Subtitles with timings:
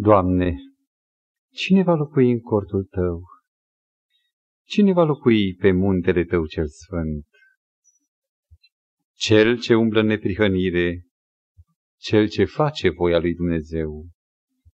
[0.00, 0.56] Doamne,
[1.52, 3.22] cine va locui în cortul Tău?
[4.66, 7.26] Cine va locui pe muntele Tău cel sfânt?
[9.14, 11.06] Cel ce umblă în neprihănire,
[11.96, 14.06] cel ce face voia lui Dumnezeu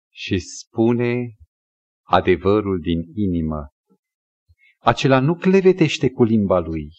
[0.10, 1.36] și spune
[2.04, 3.67] adevărul din inimă.
[4.79, 6.92] Acela nu clevetește cu limba lui,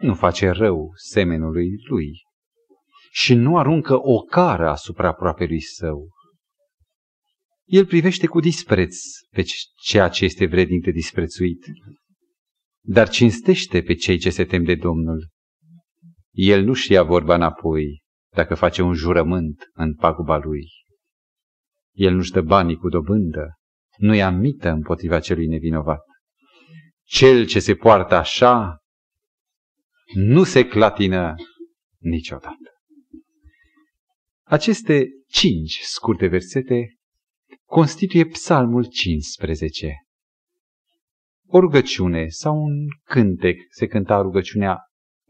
[0.00, 2.22] nu face rău semenului lui
[3.10, 6.13] și nu aruncă o cară asupra aproapelui său.
[7.64, 8.96] El privește cu dispreț
[9.30, 9.44] pe
[9.76, 11.64] ceea ce este vrednic de disprețuit,
[12.80, 15.28] dar cinstește pe cei ce se tem de Domnul.
[16.30, 18.02] El nu-și ia vorba înapoi
[18.34, 20.66] dacă face un jurământ în paguba lui.
[21.92, 23.54] El nu-și dă banii cu dobândă,
[23.96, 26.00] nu ia mită împotriva celui nevinovat.
[27.02, 28.78] Cel ce se poartă așa
[30.14, 31.34] nu se clatină
[31.98, 32.72] niciodată.
[34.42, 36.93] Aceste cinci scurte versete
[37.74, 39.92] constituie psalmul 15.
[41.46, 44.78] O rugăciune sau un cântec, se cânta rugăciunea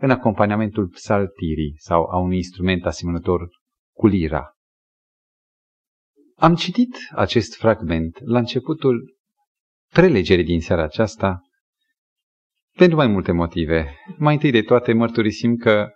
[0.00, 3.48] în acompaniamentul psaltirii sau a unui instrument asemănător
[3.96, 4.52] cu lira.
[6.36, 9.16] Am citit acest fragment la începutul
[9.92, 11.40] prelegerii din seara aceasta
[12.76, 13.96] pentru mai multe motive.
[14.18, 15.90] Mai întâi de toate mărturisim că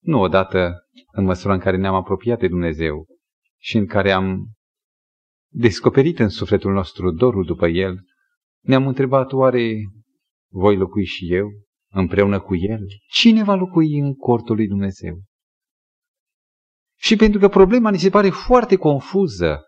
[0.00, 0.74] nu odată
[1.12, 3.06] în măsura în care ne-am apropiat de Dumnezeu
[3.60, 4.57] și în care am
[5.50, 8.00] descoperit în sufletul nostru dorul după El,
[8.64, 9.74] ne-am întrebat oare
[10.52, 11.48] voi locui și eu
[11.92, 12.80] împreună cu El?
[13.10, 15.22] Cine va locui în cortul lui Dumnezeu?
[17.00, 19.60] Și pentru că problema ni se pare foarte confuză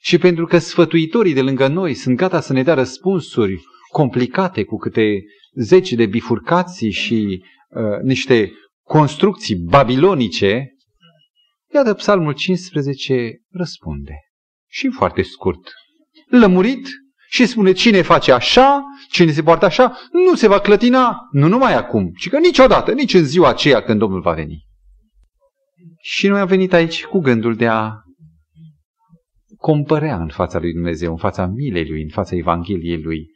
[0.00, 3.62] și pentru că sfătuitorii de lângă noi sunt gata să ne dea răspunsuri
[3.92, 5.22] complicate cu câte
[5.54, 10.74] zeci de bifurcații și uh, niște construcții babilonice,
[11.74, 14.14] iată psalmul 15 răspunde.
[14.74, 15.72] Și foarte scurt.
[16.28, 16.88] Lămurit
[17.28, 21.74] și spune cine face așa, cine se poartă așa, nu se va clătina, nu numai
[21.74, 24.66] acum, ci că niciodată, nici în ziua aceea când Domnul va veni.
[26.00, 27.90] Și noi am venit aici cu gândul de a
[29.56, 33.26] compărea în fața lui Dumnezeu, în fața milei lui, în fața Evangheliei lui.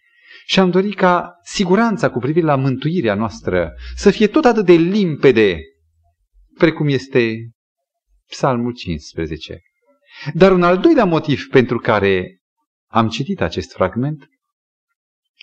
[0.47, 4.73] Și am dorit ca siguranța cu privire la mântuirea noastră să fie tot atât de
[4.73, 5.61] limpede
[6.55, 7.51] precum este
[8.27, 9.61] Psalmul 15.
[10.35, 12.41] Dar un al doilea motiv pentru care
[12.91, 14.29] am citit acest fragment,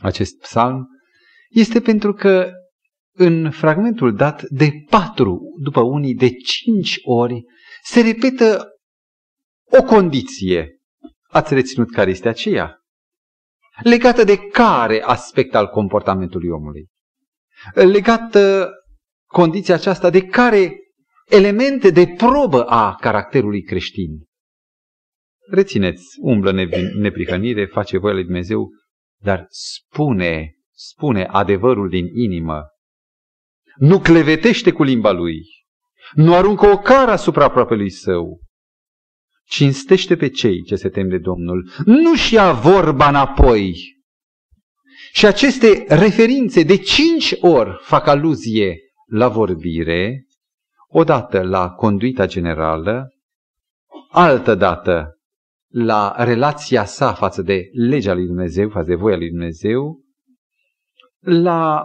[0.01, 0.87] acest psalm,
[1.49, 2.51] este pentru că
[3.17, 7.43] în fragmentul dat de patru, după unii de cinci ori,
[7.83, 8.67] se repetă
[9.79, 10.79] o condiție.
[11.27, 12.79] Ați reținut care este aceea?
[13.83, 16.87] Legată de care aspect al comportamentului omului?
[17.73, 18.71] Legată
[19.25, 20.79] condiția aceasta de care
[21.25, 24.25] elemente de probă a caracterului creștin?
[25.47, 26.51] Rețineți, umblă
[26.99, 28.69] neprihănire, face voia lui Dumnezeu,
[29.21, 32.63] dar spune, spune adevărul din inimă.
[33.75, 35.41] Nu clevetește cu limba lui.
[36.13, 38.39] Nu aruncă o cară asupra aproapelui său.
[39.45, 41.71] Cinstește pe cei ce se tem de Domnul.
[41.85, 43.75] Nu-și ia vorba înapoi.
[45.11, 50.25] Și aceste referințe de cinci ori fac aluzie la vorbire,
[50.87, 53.09] odată la conduita generală,
[54.09, 55.14] altă dată
[55.77, 60.03] la relația sa față de legea lui Dumnezeu, față de voia lui Dumnezeu,
[61.19, 61.83] la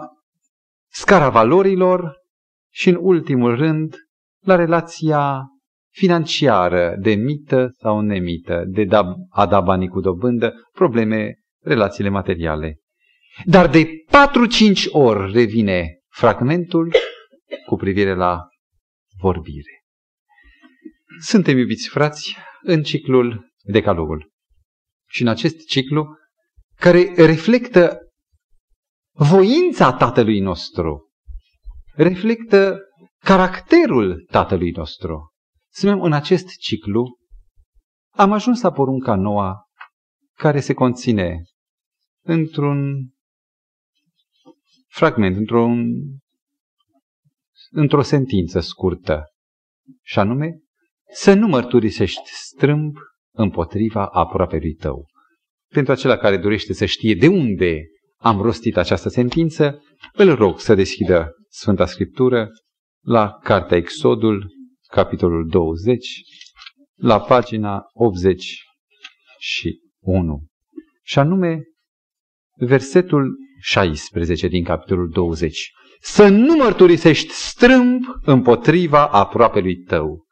[0.91, 2.13] scara valorilor
[2.73, 3.95] și, în ultimul rând,
[4.45, 5.45] la relația
[5.93, 12.79] financiară de mită sau nemită, de da, a da banii cu dobândă, probleme, relațiile materiale.
[13.45, 16.93] Dar de 4-5 ori revine fragmentul
[17.65, 18.39] cu privire la
[19.19, 19.83] vorbire.
[21.19, 24.31] Suntem, iubiți frați, în ciclul Decalogul.
[25.09, 26.15] Și în acest ciclu,
[26.75, 27.99] care reflectă
[29.11, 31.11] voința Tatălui nostru,
[31.93, 32.79] reflectă
[33.17, 35.33] caracterul Tatălui nostru.
[35.73, 37.17] Suntem în acest ciclu,
[38.09, 39.65] am ajuns la porunca noua,
[40.33, 41.41] care se conține
[42.23, 43.09] într-un
[44.87, 45.91] fragment, într-un,
[47.69, 49.23] într-o sentință scurtă,
[50.01, 50.59] și anume,
[51.13, 52.95] să nu mărturisești strâmb
[53.41, 55.05] împotriva aproapelui tău.
[55.73, 57.81] Pentru acela care dorește să știe de unde
[58.17, 59.83] am rostit această sentință,
[60.13, 62.49] îl rog să deschidă Sfânta Scriptură
[63.05, 64.53] la Cartea Exodul,
[64.87, 66.07] capitolul 20,
[66.95, 70.45] la pagina 81.
[71.03, 71.63] Și anume,
[72.57, 75.71] versetul 16 din capitolul 20.
[75.99, 80.25] Să nu mărturisești strâmb împotriva aproapelui tău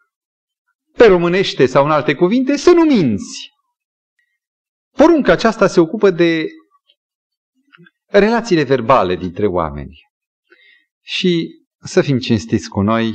[1.00, 3.50] pe românește sau în alte cuvinte, să nu minți
[5.00, 6.46] Porunca aceasta se ocupă de
[8.06, 9.98] relațiile verbale dintre oameni.
[11.02, 11.48] Și
[11.82, 13.14] să fim cinstiți cu noi,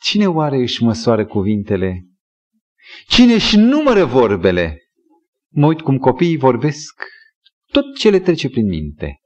[0.00, 2.06] cine oare își măsoară cuvintele?
[3.08, 4.78] Cine își numără vorbele?
[5.52, 7.04] Mă uit cum copiii vorbesc,
[7.72, 9.20] tot ce le trece prin minte.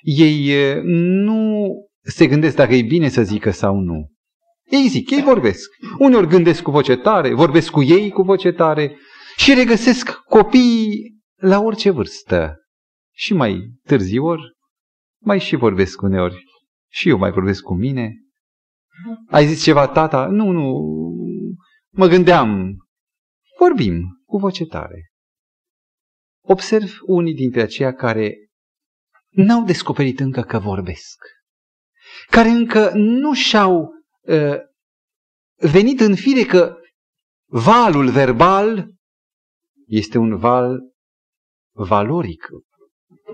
[0.00, 0.52] Ei
[0.84, 1.66] nu
[2.00, 4.12] se gândesc dacă e bine să zică sau nu.
[4.64, 5.70] Ei zic, ei vorbesc.
[5.98, 8.98] Uneori gândesc cu voce tare, vorbesc cu ei cu voce tare
[9.36, 12.56] și regăsesc copiii la orice vârstă.
[13.14, 14.42] Și mai târziu ori,
[15.24, 16.44] mai și vorbesc uneori.
[16.90, 18.14] Și eu mai vorbesc cu mine.
[19.28, 20.26] Ai zis ceva, tata?
[20.26, 20.78] Nu, nu,
[21.90, 22.76] mă gândeam.
[23.58, 25.10] Vorbim cu voce tare.
[26.44, 28.34] Observ unii dintre aceia care
[29.28, 31.24] n-au descoperit încă că vorbesc,
[32.30, 34.01] care încă nu și-au uh,
[35.56, 36.76] venit în fire că
[37.50, 38.90] valul verbal
[39.86, 40.80] este un val
[41.72, 42.48] valoric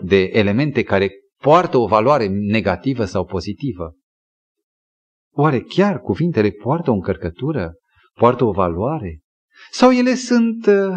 [0.03, 1.11] de elemente care
[1.43, 3.97] poartă o valoare negativă sau pozitivă.
[5.33, 7.75] Oare chiar cuvintele poartă o încărcătură?
[8.15, 9.21] Poartă o valoare?
[9.71, 10.97] Sau ele sunt uh,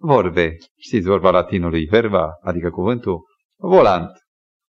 [0.00, 0.56] vorbe?
[0.76, 3.24] Știți vorba latinului, verba, adică cuvântul
[3.56, 4.10] volant.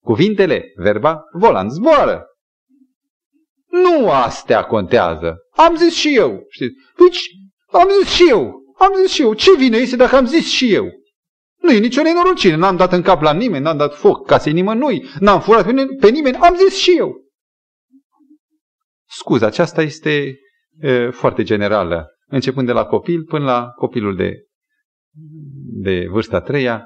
[0.05, 2.25] Cuvintele, verba, volant, zboară.
[3.70, 5.37] Nu astea contează.
[5.50, 6.46] Am zis și eu.
[6.49, 6.75] Știți?
[6.96, 7.31] Deci,
[7.67, 8.62] am zis și eu.
[8.78, 9.34] Am zis și eu.
[9.34, 10.87] Ce vine este dacă am zis și eu?
[11.56, 12.55] Nu e nicio nenorocire.
[12.55, 16.08] N-am dat în cap la nimeni, n-am dat foc casei nimănui, n-am furat pe, pe
[16.08, 16.37] nimeni.
[16.37, 17.14] Am zis și eu.
[19.08, 20.38] Scuza, aceasta este
[20.81, 22.06] e, foarte generală.
[22.26, 24.34] Începând de la copil până la copilul de,
[25.82, 26.84] de vârsta a treia.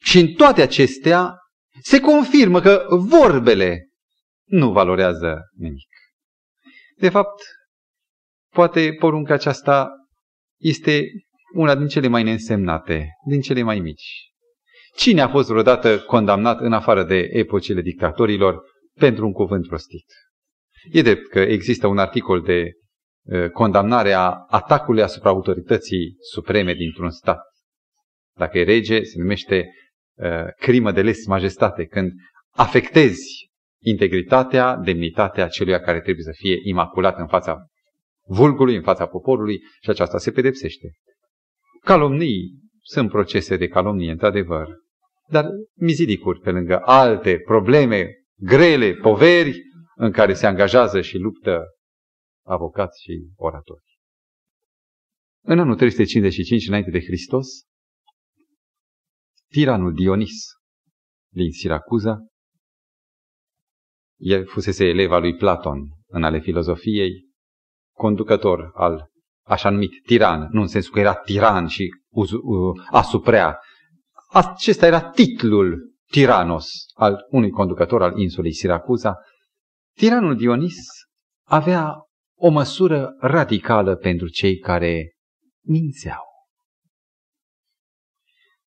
[0.00, 1.38] Și în toate acestea
[1.80, 3.87] se confirmă că vorbele
[4.48, 5.88] nu valorează nimic.
[6.96, 7.42] De fapt,
[8.54, 9.90] poate porunca aceasta
[10.60, 11.04] este
[11.54, 14.32] una din cele mai neînsemnate, din cele mai mici.
[14.96, 18.60] Cine a fost vreodată condamnat în afară de epocile dictatorilor
[18.98, 20.04] pentru un cuvânt prostit?
[20.92, 22.70] E drept că există un articol de
[23.22, 27.40] uh, condamnare a atacului asupra autorității supreme dintr-un stat.
[28.36, 29.70] Dacă e rege, se numește
[30.14, 32.12] uh, crimă de les majestate, când
[32.50, 33.47] afectezi
[33.80, 37.66] integritatea, demnitatea celui care trebuie să fie imaculat în fața
[38.26, 40.90] vulgului, în fața poporului și aceasta se pedepsește.
[41.80, 44.68] Calomnii sunt procese de calomnie, într-adevăr,
[45.28, 49.60] dar mizidicuri pe lângă alte probleme grele, poveri
[49.96, 51.64] în care se angajează și luptă
[52.46, 53.84] avocați și oratori.
[55.44, 57.46] În anul 355 înainte de Hristos,
[59.50, 60.42] tiranul Dionis
[61.32, 62.18] din Siracuza
[64.18, 67.26] el fusese elev al lui Platon în ale filozofiei,
[67.94, 69.10] conducător al
[69.44, 71.88] așa numit tiran, nu în sensul că era tiran și
[72.90, 73.60] asuprea.
[74.28, 79.16] Acesta era titlul tiranos al unui conducător al insulei Siracuza.
[79.96, 80.76] Tiranul Dionis
[81.46, 81.94] avea
[82.38, 85.12] o măsură radicală pentru cei care
[85.64, 86.26] mințeau.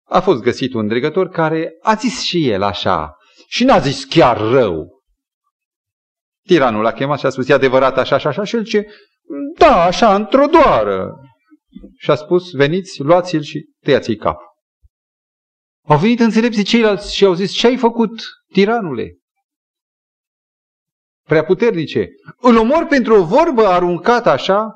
[0.04, 3.14] A fost găsit un dregător care a zis și el așa,
[3.46, 4.99] și n-a zis chiar rău,
[6.46, 8.44] Tiranul l-a chemat și a spus, e adevărat așa și așa?
[8.44, 8.86] Și el ce,
[9.58, 11.14] da, așa, într-o doară.
[11.96, 14.48] Și a spus, veniți, luați-l și tăiați-i capul.
[15.86, 19.18] Au venit înțelepții ceilalți și au zis, ce ai făcut, tiranule?
[21.26, 22.08] Prea puternice.
[22.36, 24.70] Îl omor pentru o vorbă aruncată așa?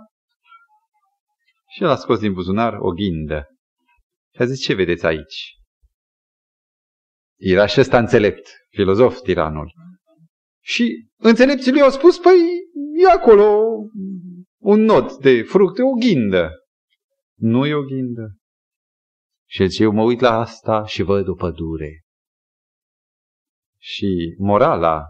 [1.69, 3.47] Și el a scos din buzunar o ghindă.
[4.35, 5.55] Și a zis, ce vedeți aici?
[7.37, 9.73] Era și ăsta înțelept, filozof, tiranul.
[10.67, 12.39] Și înțelepții lui au spus, păi
[13.03, 13.61] e acolo
[14.59, 16.51] un nod de fructe, o ghindă.
[17.35, 18.37] Nu e o ghindă.
[19.47, 22.05] Și eu mă uit la asta și văd o pădure.
[23.79, 25.03] Și morala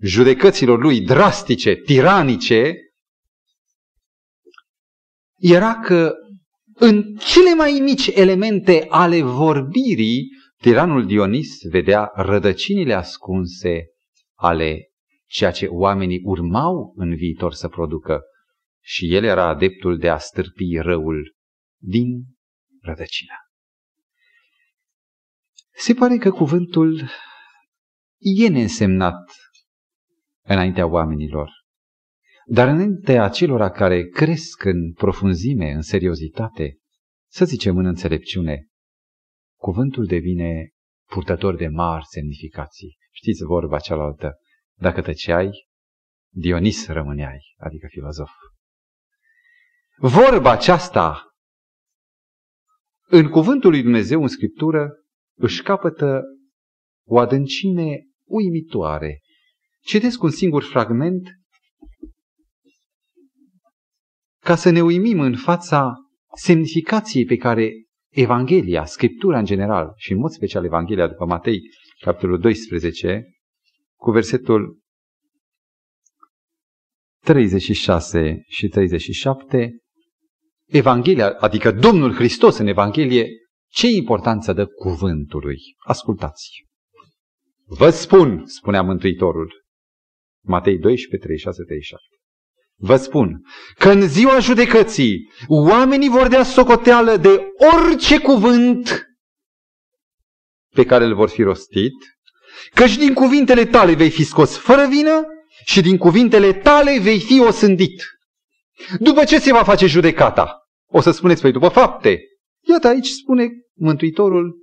[0.00, 2.74] judecăților lui drastice, tiranice,
[5.38, 6.12] era că
[6.74, 13.93] în cele mai mici elemente ale vorbirii, tiranul Dionis vedea rădăcinile ascunse
[14.44, 14.88] ale
[15.26, 18.20] ceea ce oamenii urmau în viitor să producă
[18.82, 21.34] și el era adeptul de a stârpi răul
[21.82, 22.24] din
[22.80, 23.34] rădăcina.
[25.72, 27.08] Se pare că cuvântul
[28.18, 29.32] e neînsemnat
[30.46, 31.50] înaintea oamenilor,
[32.46, 36.78] dar înaintea acelora care cresc în profunzime, în seriozitate,
[37.30, 38.66] să zicem în înțelepciune,
[39.60, 40.70] cuvântul devine
[41.10, 42.96] purtător de mari semnificații.
[43.16, 44.38] Știți vorba cealaltă,
[44.74, 45.68] dacă tăceai,
[46.32, 48.30] Dionis rămâneai, adică filozof.
[49.96, 51.34] Vorba aceasta
[53.06, 54.90] în cuvântul lui Dumnezeu, în Scriptură,
[55.36, 56.22] își capătă
[57.06, 59.20] o adâncime uimitoare.
[59.80, 61.28] Citesc un singur fragment
[64.40, 65.92] ca să ne uimim în fața
[66.36, 67.72] semnificației pe care
[68.12, 71.60] Evanghelia, Scriptura în general și în mod special Evanghelia după Matei,
[72.04, 73.22] capitolul 12,
[73.96, 74.78] cu versetul
[77.22, 79.78] 36 și 37,
[80.66, 83.28] Evanghelia, adică Domnul Hristos în Evanghelie,
[83.70, 85.58] ce importanță dă cuvântului?
[85.78, 86.64] Ascultați!
[87.66, 89.64] Vă spun, spunea Mântuitorul,
[90.42, 92.02] Matei 12, 36, 37.
[92.76, 93.42] Vă spun
[93.78, 97.40] că în ziua judecății oamenii vor dea socoteală de
[97.74, 99.08] orice cuvânt
[100.74, 101.92] pe care îl vor fi rostit,
[102.74, 105.26] căci din cuvintele tale vei fi scos fără vină
[105.64, 108.02] și din cuvintele tale vei fi osândit.
[108.98, 110.58] După ce se va face judecata?
[110.86, 112.20] O să spuneți, păi după fapte.
[112.68, 114.56] Iată aici spune Mântuitorul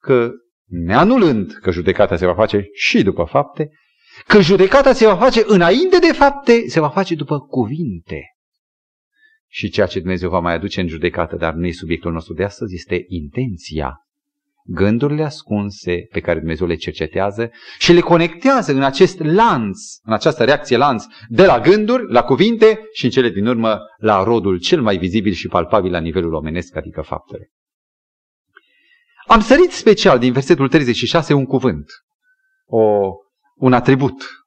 [0.00, 0.30] că
[0.66, 3.70] neanulând că judecata se va face și după fapte,
[4.26, 8.22] că judecata se va face înainte de fapte, se va face după cuvinte.
[9.48, 12.44] Și ceea ce Dumnezeu va mai aduce în judecată, dar nu e subiectul nostru de
[12.44, 13.96] astăzi, este intenția
[14.66, 20.44] gândurile ascunse pe care Dumnezeu le cercetează și le conectează în acest lanț, în această
[20.44, 24.82] reacție lanț, de la gânduri, la cuvinte și în cele din urmă la rodul cel
[24.82, 27.50] mai vizibil și palpabil la nivelul omenesc, adică faptele.
[29.26, 31.90] Am sărit special din versetul 36 un cuvânt,
[32.64, 33.12] o,
[33.54, 34.46] un atribut.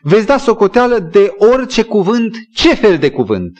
[0.00, 3.58] Veți da socoteală de orice cuvânt, ce fel de cuvânt?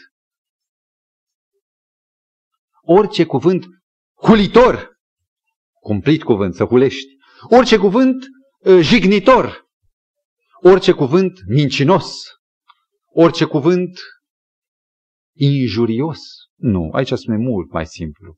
[2.81, 3.67] Orice cuvânt
[4.15, 4.94] hulitor,
[5.85, 7.17] cumplit cuvânt, să hulești.
[7.51, 8.27] Orice cuvânt
[8.59, 9.67] uh, jignitor,
[10.63, 12.23] orice cuvânt mincinos,
[13.13, 13.99] orice cuvânt
[15.37, 16.21] injurios.
[16.55, 18.37] Nu, aici spune mult mai simplu.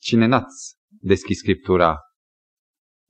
[0.00, 1.98] Cine n-ați deschis Scriptura,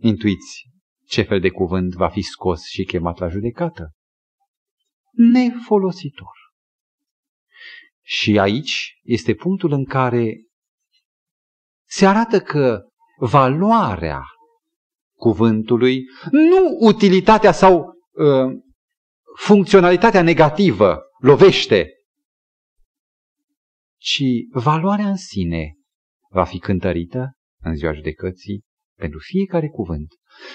[0.01, 0.63] intuiți
[1.07, 3.93] ce fel de cuvânt va fi scos și chemat la judecată.
[5.13, 6.37] Nefolositor.
[8.03, 10.35] Și aici este punctul în care
[11.95, 12.83] se arată că
[13.17, 14.23] valoarea
[15.17, 17.79] cuvântului, nu utilitatea sau
[18.13, 18.61] uh,
[19.37, 21.89] funcționalitatea negativă lovește,
[23.97, 24.23] ci
[24.53, 25.75] valoarea în sine
[26.31, 27.33] va fi cântărită
[27.63, 28.63] în ziua judecății
[28.99, 30.09] pentru fiecare cuvânt.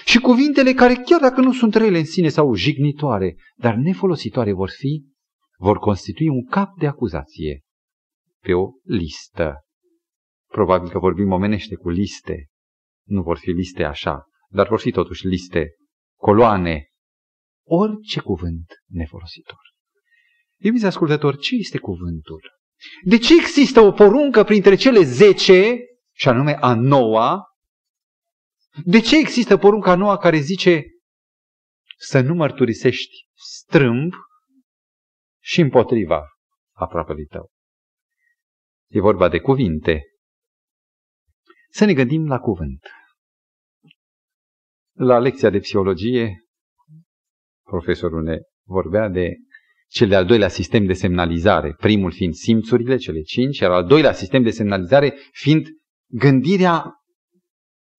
[0.04, 4.70] Și cuvintele care, chiar dacă nu sunt rele în sine sau jignitoare, dar nefolositoare vor
[4.70, 5.04] fi,
[5.58, 7.60] vor constitui un cap de acuzație
[8.40, 9.64] pe o listă
[10.50, 12.48] Probabil că vorbim omenește cu liste.
[13.06, 15.74] Nu vor fi liste așa, dar vor fi totuși liste,
[16.16, 16.88] coloane,
[17.66, 19.60] orice cuvânt nefolositor.
[20.58, 22.40] Iubiți ascultători, ce este cuvântul?
[23.04, 25.78] De ce există o poruncă printre cele zece,
[26.12, 27.44] și anume a noua?
[28.84, 30.84] De ce există porunca a noua care zice
[31.96, 34.12] să nu mărturisești strâmb
[35.42, 36.24] și împotriva
[36.72, 37.50] aproapelui tău?
[38.90, 40.02] E vorba de cuvinte.
[41.70, 42.80] Să ne gândim la cuvânt.
[44.92, 46.44] La lecția de psihologie,
[47.62, 49.36] profesorul ne vorbea de
[49.88, 54.42] cel de-al doilea sistem de semnalizare, primul fiind simțurile, cele cinci, iar al doilea sistem
[54.42, 55.66] de semnalizare fiind
[56.06, 56.94] gândirea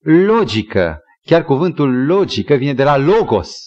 [0.03, 0.99] logică.
[1.21, 3.57] Chiar cuvântul logică vine de la logos.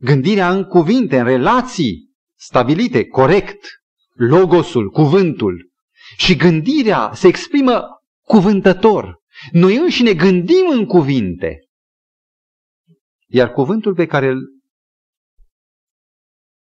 [0.00, 3.66] Gândirea în cuvinte, în relații stabilite, corect.
[4.14, 5.70] Logosul, cuvântul.
[6.16, 7.97] Și gândirea se exprimă
[8.28, 9.18] cuvântător.
[9.52, 11.68] Noi înșine gândim în cuvinte.
[13.26, 14.40] Iar cuvântul pe care îl,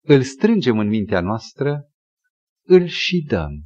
[0.03, 1.89] îl strângem în mintea noastră,
[2.67, 3.65] îl și dăm.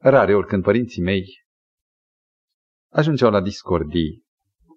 [0.00, 1.24] Rare ori când părinții mei
[2.92, 4.22] ajungeau la discordii,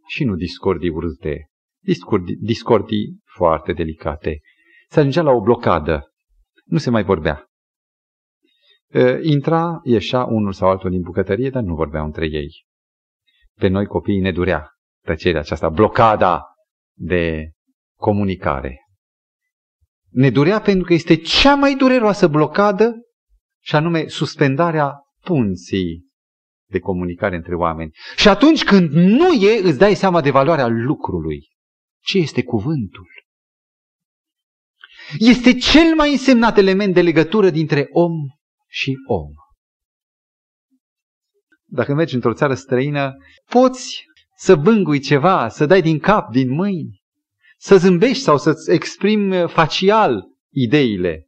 [0.07, 1.49] și nu discordii urâte,
[1.83, 4.39] discordii, discordii foarte delicate,
[4.89, 6.11] se ajungea la o blocadă,
[6.65, 7.50] nu se mai vorbea.
[9.21, 12.65] Intra, ieșea unul sau altul din bucătărie, dar nu vorbeau între ei.
[13.59, 14.69] Pe noi copiii ne durea
[15.05, 16.43] tăcerea aceasta, blocada
[16.97, 17.51] de
[17.97, 18.79] comunicare.
[20.09, 22.95] Ne durea pentru că este cea mai dureroasă blocadă
[23.63, 24.93] și anume suspendarea
[25.23, 26.09] punții
[26.69, 27.91] de comunicare între oameni.
[28.15, 31.47] Și atunci când nu e, îți dai seama de valoarea lucrului.
[32.03, 33.07] Ce este cuvântul?
[35.17, 38.11] Este cel mai însemnat element de legătură dintre om
[38.71, 39.29] și om.
[41.65, 47.01] Dacă mergi într-o țară străină, poți să bângui ceva, să dai din cap, din mâini,
[47.57, 50.23] să zâmbești sau să-ți exprimi facial
[50.53, 51.27] ideile.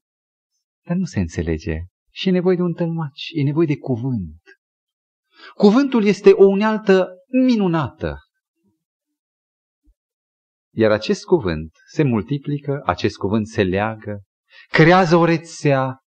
[0.85, 1.77] Dar nu se înțelege
[2.11, 4.41] Și e nevoie de un tălmaci, e nevoie de cuvânt.
[5.53, 8.17] Cuvântul este o unealtă minunată.
[10.75, 14.21] Iar acest cuvânt se multiplică, acest cuvânt se leagă,
[14.67, 16.02] creează o rețea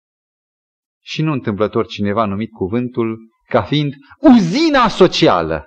[1.02, 3.18] și nu întâmplător cineva a numit cuvântul
[3.48, 5.66] ca fiind uzina socială.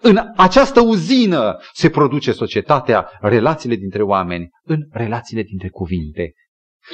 [0.00, 6.32] În această uzină se produce societatea, relațiile dintre oameni, în relațiile dintre cuvinte.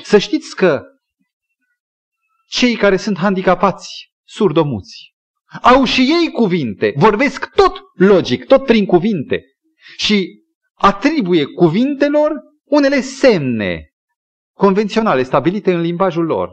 [0.02, 0.82] Să știți că
[2.48, 5.14] cei care sunt handicapați, surdomuți,
[5.62, 9.42] au și ei cuvinte, vorbesc tot logic, tot prin cuvinte
[9.96, 10.42] și
[10.74, 12.32] atribuie cuvintelor
[12.64, 13.90] unele semne
[14.54, 16.50] convenționale, stabilite în limbajul lor.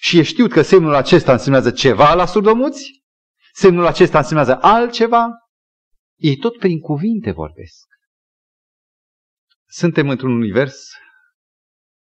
[0.00, 3.04] Și e știut că semnul acesta însemnează ceva la surdomuți,
[3.52, 5.28] semnul acesta însemnează altceva,
[6.16, 7.86] ei tot prin cuvinte vorbesc.
[9.68, 10.90] Suntem într-un univers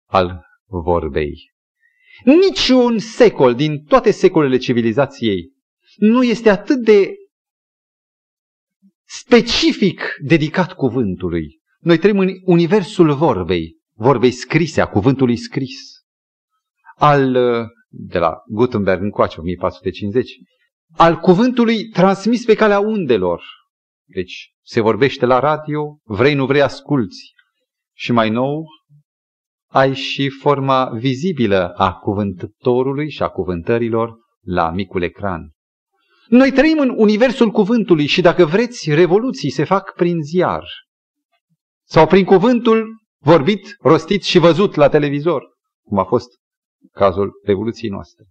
[0.05, 1.51] al vorbei.
[2.23, 5.53] Niciun secol din toate secolele civilizației
[5.95, 7.13] nu este atât de
[9.05, 11.59] specific dedicat cuvântului.
[11.79, 15.98] Noi trăim în universul vorbei, vorbei scrise, a cuvântului scris.
[16.99, 17.31] Al,
[17.89, 20.31] de la Gutenberg încoace, 1450,
[20.97, 23.43] al cuvântului transmis pe calea undelor.
[24.05, 27.33] Deci se vorbește la radio, vrei, nu vrei, asculți.
[27.95, 28.65] Și mai nou,
[29.71, 35.51] ai și forma vizibilă a cuvântătorului și a cuvântărilor la micul ecran.
[36.27, 40.65] Noi trăim în universul cuvântului și dacă vreți, revoluții se fac prin ziar
[41.87, 42.87] sau prin cuvântul
[43.19, 45.43] vorbit, rostit și văzut la televizor,
[45.83, 46.27] cum a fost
[46.91, 48.25] cazul revoluției noastre.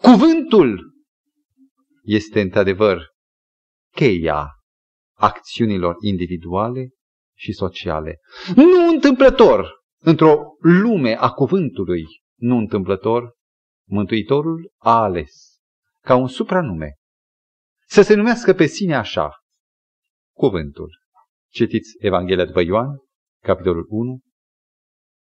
[0.00, 0.92] Cuvântul
[2.02, 3.06] este într-adevăr
[3.94, 4.46] cheia
[5.16, 6.88] acțiunilor individuale
[7.36, 8.18] și sociale.
[8.56, 9.70] Nu întâmplător,
[10.00, 12.04] într-o lume a cuvântului,
[12.38, 13.36] nu întâmplător,
[13.90, 15.60] Mântuitorul a ales
[16.00, 16.94] ca un supranume
[17.86, 19.30] să se numească pe sine așa,
[20.36, 20.98] cuvântul.
[21.52, 22.88] Citiți Evanghelia după Ioan,
[23.42, 24.20] capitolul 1,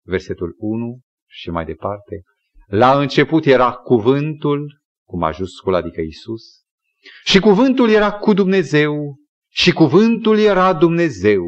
[0.07, 2.23] versetul 1 și mai departe.
[2.67, 6.43] La început era cuvântul, cu majuscul, adică Isus,
[7.25, 9.17] și cuvântul era cu Dumnezeu
[9.49, 11.43] și cuvântul era Dumnezeu.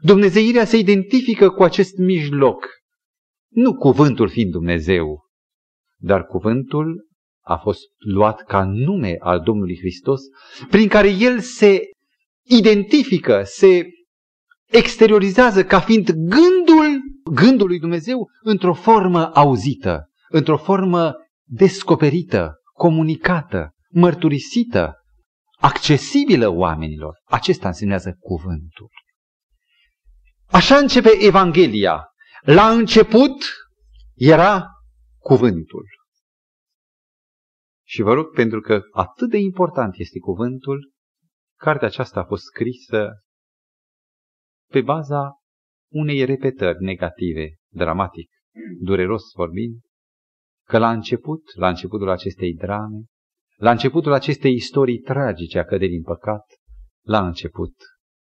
[0.00, 2.66] Dumnezeirea se identifică cu acest mijloc,
[3.48, 5.24] nu cuvântul fiind Dumnezeu,
[5.96, 7.06] dar cuvântul
[7.40, 10.20] a fost luat ca nume al Domnului Hristos,
[10.70, 11.80] prin care El se
[12.42, 13.86] identifică, se
[14.66, 17.00] exteriorizează ca fiind gândul,
[17.32, 21.14] gândul lui Dumnezeu într-o formă auzită, într-o formă
[21.48, 24.94] descoperită, comunicată, mărturisită,
[25.58, 27.14] accesibilă oamenilor.
[27.24, 28.90] Acesta însemnează cuvântul.
[30.46, 32.06] Așa începe Evanghelia.
[32.40, 33.44] La început
[34.14, 34.66] era
[35.18, 35.86] cuvântul.
[37.86, 40.92] Și vă rog, pentru că atât de important este cuvântul,
[41.58, 43.10] cartea aceasta a fost scrisă
[44.70, 45.32] pe baza
[45.92, 48.30] unei repetări negative, dramatic,
[48.80, 49.80] dureros vorbind,
[50.66, 53.04] că la început, la începutul acestei drame,
[53.56, 56.44] la începutul acestei istorii tragice a căderii în păcat,
[57.06, 57.74] la început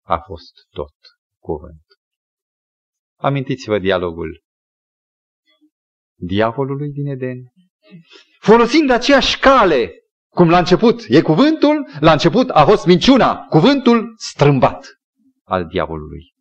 [0.05, 0.95] a fost tot
[1.41, 1.85] cuvânt.
[3.19, 4.41] Amintiți-vă dialogul
[6.19, 7.37] diavolului din Eden
[8.39, 9.91] folosind aceeași cale,
[10.33, 14.87] cum la început e cuvântul, la început a fost minciuna, cuvântul strâmbat
[15.43, 16.33] al diavolului.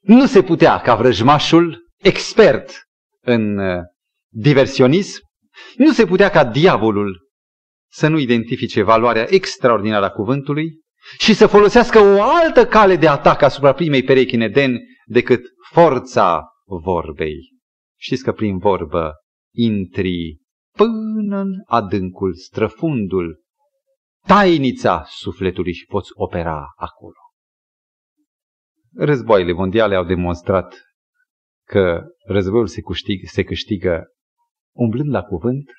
[0.00, 2.89] Nu se putea ca vrăjmașul, expert
[3.30, 3.82] în uh,
[4.32, 5.22] diversionism,
[5.76, 7.28] nu se putea ca diavolul
[7.90, 10.80] să nu identifice valoarea extraordinară a cuvântului
[11.18, 16.42] și să folosească o altă cale de atac asupra primei perechi în Eden decât forța
[16.82, 17.36] vorbei.
[17.98, 19.12] Știți că prin vorbă
[19.54, 20.38] intri
[20.76, 23.42] până în adâncul, străfundul,
[24.26, 27.14] tainița sufletului și poți opera acolo.
[28.96, 30.89] Războaiele mondiale au demonstrat
[31.70, 34.06] că războiul se câștigă, se câștigă
[34.74, 35.70] umblând la cuvânt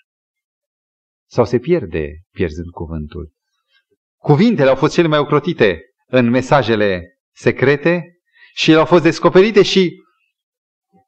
[1.30, 3.32] sau se pierde pierzând cuvântul.
[4.18, 8.20] Cuvintele au fost cele mai ocrotite în mesajele secrete
[8.54, 10.04] și ele au fost descoperite și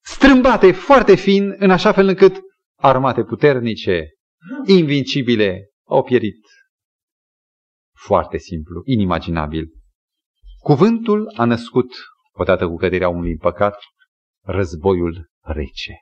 [0.02, 2.36] strâmbate foarte fin în așa fel încât
[2.76, 4.10] armate puternice,
[4.66, 6.46] invincibile, au pierit.
[7.96, 9.70] Foarte simplu, inimaginabil.
[10.58, 11.94] Cuvântul a născut,
[12.32, 13.76] odată cu căderea unui în păcat,
[14.46, 15.94] războiul rece.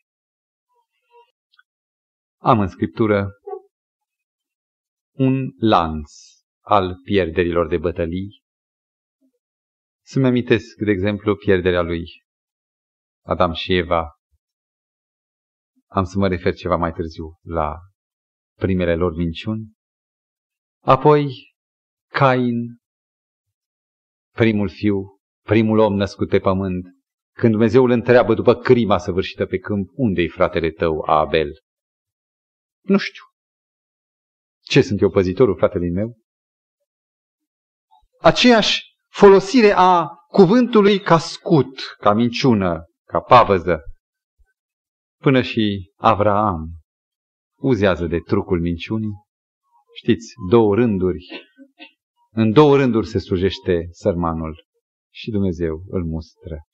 [2.42, 3.30] Am în scriptură
[5.12, 6.12] un lanț
[6.60, 8.44] al pierderilor de bătălii.
[10.06, 12.06] Să-mi amintesc, de exemplu, pierderea lui
[13.24, 14.10] Adam și Eva
[15.88, 17.80] Am să mă refer ceva mai târziu la
[18.58, 19.72] primele lor minciuni.
[20.84, 21.54] Apoi
[22.08, 22.78] Cain,
[24.36, 26.86] primul fiu, primul om născut pe pământ,
[27.42, 31.52] când Dumnezeu îl întreabă după crima săvârșită pe câmp, unde-i fratele tău, Abel?
[32.82, 33.24] Nu știu.
[34.60, 36.18] Ce sunt eu, păzitorul fratelui meu?
[38.20, 43.82] Aceeași folosire a cuvântului ca scut, ca minciună, ca pavăză.
[45.18, 46.70] Până și Avraam
[47.56, 49.14] uzează de trucul minciunii.
[49.94, 51.26] Știți, două rânduri.
[52.32, 54.66] În două rânduri se slujește sărmanul
[55.14, 56.66] și Dumnezeu îl mustră.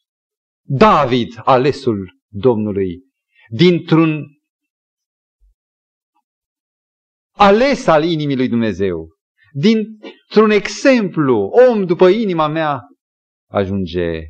[0.69, 3.03] David, alesul Domnului,
[3.49, 4.25] dintr-un
[7.31, 9.09] ales al inimii lui Dumnezeu,
[9.51, 11.37] dintr-un exemplu,
[11.69, 12.81] om după inima mea,
[13.49, 14.21] ajunge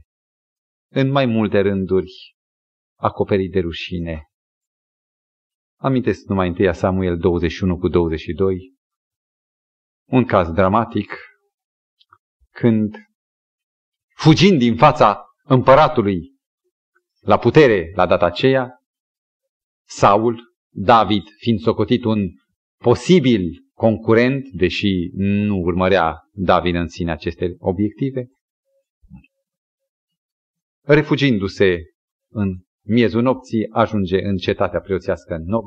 [0.92, 2.12] în mai multe rânduri
[3.00, 4.24] acoperit de rușine.
[5.80, 8.76] Amintesc numai întâia Samuel 21 cu 22,
[10.10, 11.14] un caz dramatic,
[12.52, 12.96] când,
[14.16, 16.36] fugind din fața împăratului.
[17.20, 18.72] La putere la data aceea,
[19.88, 22.30] Saul, David, fiind socotit un
[22.78, 28.28] posibil concurent, deși nu urmărea David în sine aceste obiective,
[30.82, 31.80] refugindu-se
[32.30, 35.66] în miezul nopții, ajunge în cetatea preoțească Nob,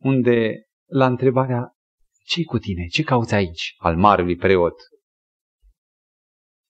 [0.00, 1.72] unde, la întrebarea,
[2.24, 4.74] ce cu tine, ce cauți aici, al marelui preot,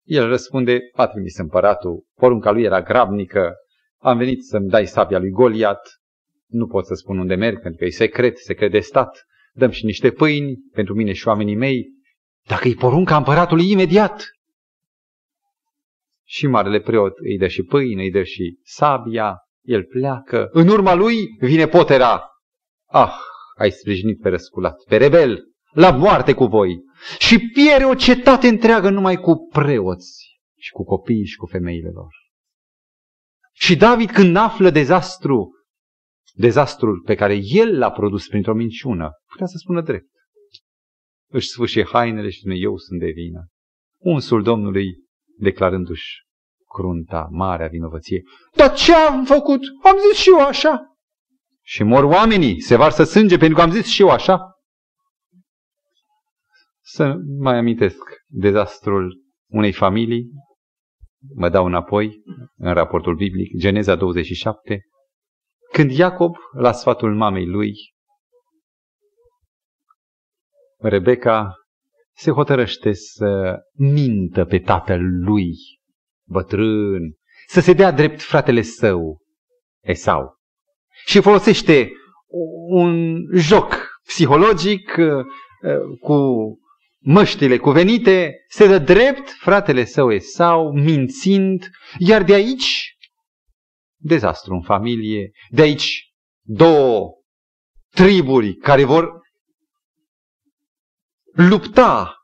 [0.05, 3.53] el răspunde, a trimis împăratul, porunca lui era grabnică,
[3.99, 5.81] am venit să-mi dai sabia lui Goliat,
[6.47, 9.85] nu pot să spun unde merg, pentru că e secret, secret de stat, dăm și
[9.85, 11.89] niște pâini pentru mine și oamenii mei,
[12.49, 14.25] dacă îi porunca împăratului imediat.
[16.27, 20.95] Și marele preot îi dă și pâine, îi dă și sabia, el pleacă, în urma
[20.95, 22.23] lui vine potera.
[22.87, 23.15] Ah,
[23.57, 26.83] ai sprijinit pe răsculat, pe rebel, la moarte cu voi.
[27.19, 32.15] Și pierde o cetate întreagă numai cu preoți și cu copiii și cu femeile lor.
[33.53, 35.51] Și David când află dezastru,
[36.33, 40.11] dezastrul pe care el l-a produs printr-o minciună, putea să spună drept.
[41.29, 43.49] Își sfâșie hainele și spune, eu sunt de vină.
[43.99, 44.87] Unsul Domnului
[45.39, 46.23] declarându-și
[46.69, 48.23] crunta, marea vinovăție.
[48.57, 49.61] Dar ce am făcut?
[49.83, 50.97] Am zis și eu așa.
[51.63, 54.54] Și mor oamenii, se varsă sânge pentru că am zis și eu așa.
[56.95, 60.31] Să mai amintesc dezastrul unei familii,
[61.35, 62.23] mă dau înapoi
[62.57, 64.81] în raportul biblic, Geneza 27,
[65.73, 67.73] când Iacob, la sfatul mamei lui,
[70.79, 71.55] Rebecca
[72.17, 75.53] se hotărăște să mintă pe tatăl lui,
[76.29, 77.15] bătrân,
[77.47, 79.21] să se dea drept fratele său,
[79.83, 80.37] Esau.
[81.07, 81.93] Și folosește
[82.69, 85.25] un joc psihologic uh,
[86.01, 86.15] cu
[87.05, 92.97] măștile cuvenite, se dă drept fratele său Esau, mințind, iar de aici
[93.97, 96.13] dezastru în familie, de aici
[96.43, 97.11] două
[97.91, 99.21] triburi care vor
[101.33, 102.15] lupta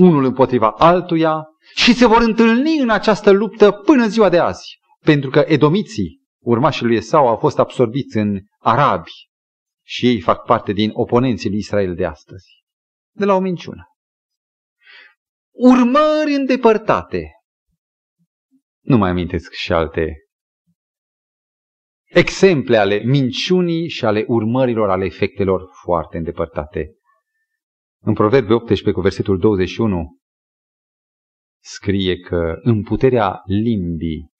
[0.00, 4.80] unul împotriva altuia și se vor întâlni în această luptă până ziua de azi.
[5.04, 9.10] Pentru că edomiții, urmașii lui Esau, au fost absorbiți în arabi
[9.84, 12.46] și ei fac parte din oponenții lui Israel de astăzi.
[13.10, 13.91] De la o minciună
[15.52, 17.30] urmări îndepărtate.
[18.80, 20.16] Nu mai amintesc și alte
[22.04, 26.96] exemple ale minciunii și ale urmărilor, ale efectelor foarte îndepărtate.
[28.04, 30.18] În Proverbe 18 cu versetul 21
[31.62, 34.30] scrie că în puterea limbii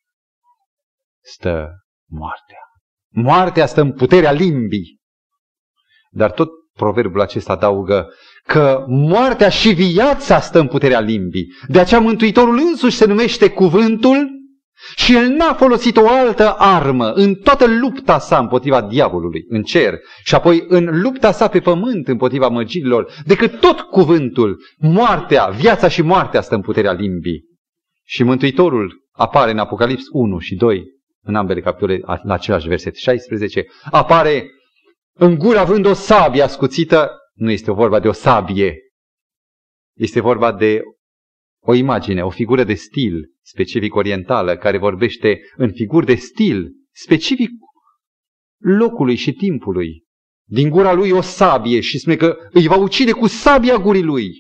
[1.25, 1.71] stă
[2.11, 2.59] moartea.
[3.09, 5.01] Moartea stă în puterea limbii.
[6.11, 8.09] Dar tot proverbul acesta adaugă
[8.47, 11.47] că moartea și viața stă în puterea limbii.
[11.69, 14.41] De aceea Mântuitorul însuși se numește cuvântul
[14.97, 19.99] și el n-a folosit o altă armă în toată lupta sa împotriva diavolului în cer
[20.25, 26.03] și apoi în lupta sa pe pământ împotriva măgilor, decât tot cuvântul, moartea, viața și
[26.03, 27.45] moartea stă în puterea limbii.
[28.05, 30.85] Și Mântuitorul apare în Apocalips 1 și 2,
[31.23, 34.51] în ambele capitole, la același verset 16, apare
[35.15, 38.77] în gură având o sabie ascuțită, nu este vorba de o sabie,
[39.97, 40.83] este vorba de
[41.65, 47.51] o imagine, o figură de stil specific orientală, care vorbește în figuri de stil specific
[48.59, 50.05] locului și timpului.
[50.49, 54.31] Din gura lui o sabie și spune că îi va ucide cu sabia gurii lui.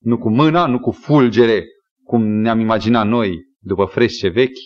[0.00, 1.64] Nu cu mâna, nu cu fulgere,
[2.04, 4.58] cum ne-am imaginat noi după fresce vechi,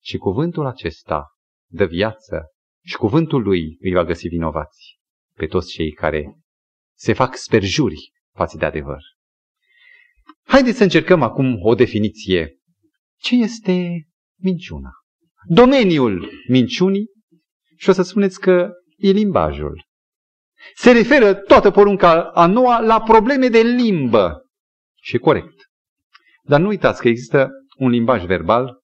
[0.00, 1.26] ci cuvântul acesta
[1.70, 2.53] dă viață,
[2.84, 4.98] Și cuvântul lui îi va găsi vinovați
[5.36, 6.38] pe toți cei care
[6.96, 9.02] se fac sperjuri față de adevăr.
[10.42, 12.58] Haideți să încercăm acum o definiție.
[13.20, 14.06] Ce este
[14.40, 14.90] minciuna?
[15.46, 17.06] Domeniul minciunii
[17.76, 19.84] și o să spuneți că e limbajul.
[20.74, 24.48] Se referă toată porunca a noua la probleme de limbă.
[25.02, 25.54] Și corect.
[26.42, 28.82] Dar nu uitați că există un limbaj verbal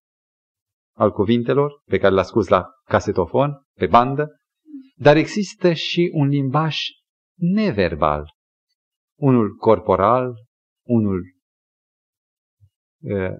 [1.00, 4.40] al cuvintelor pe care l-a scos la casetofon, pe bandă,
[4.96, 6.78] dar există și un limbaj
[7.36, 8.34] neverbal.
[9.18, 10.34] Unul corporal,
[10.86, 11.22] unul
[13.02, 13.36] uh,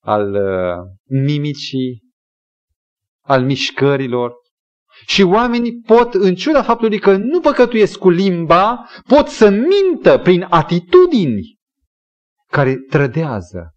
[0.00, 2.02] al uh, mimicii,
[3.24, 4.32] al mișcărilor.
[5.06, 10.46] Și oamenii pot, în ciuda faptului că nu păcătuiesc cu limba, pot să mintă prin
[10.50, 11.58] atitudini
[12.46, 13.72] care trădează.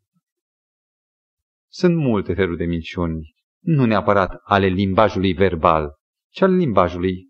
[1.73, 5.93] Sunt multe feluri de minciuni, nu neapărat ale limbajului verbal,
[6.33, 7.29] ci al limbajului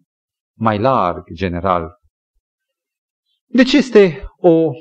[0.58, 2.00] mai larg, general.
[3.46, 4.72] Deci este o,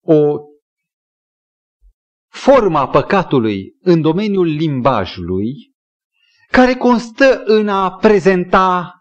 [0.00, 0.38] o
[2.28, 5.74] forma păcatului în domeniul limbajului,
[6.50, 8.94] care constă în a prezenta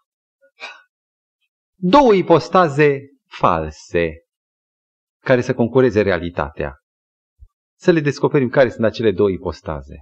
[1.75, 4.13] două ipostaze false
[5.19, 6.84] care să concureze realitatea.
[7.77, 9.95] Să le descoperim care sunt acele două ipostaze.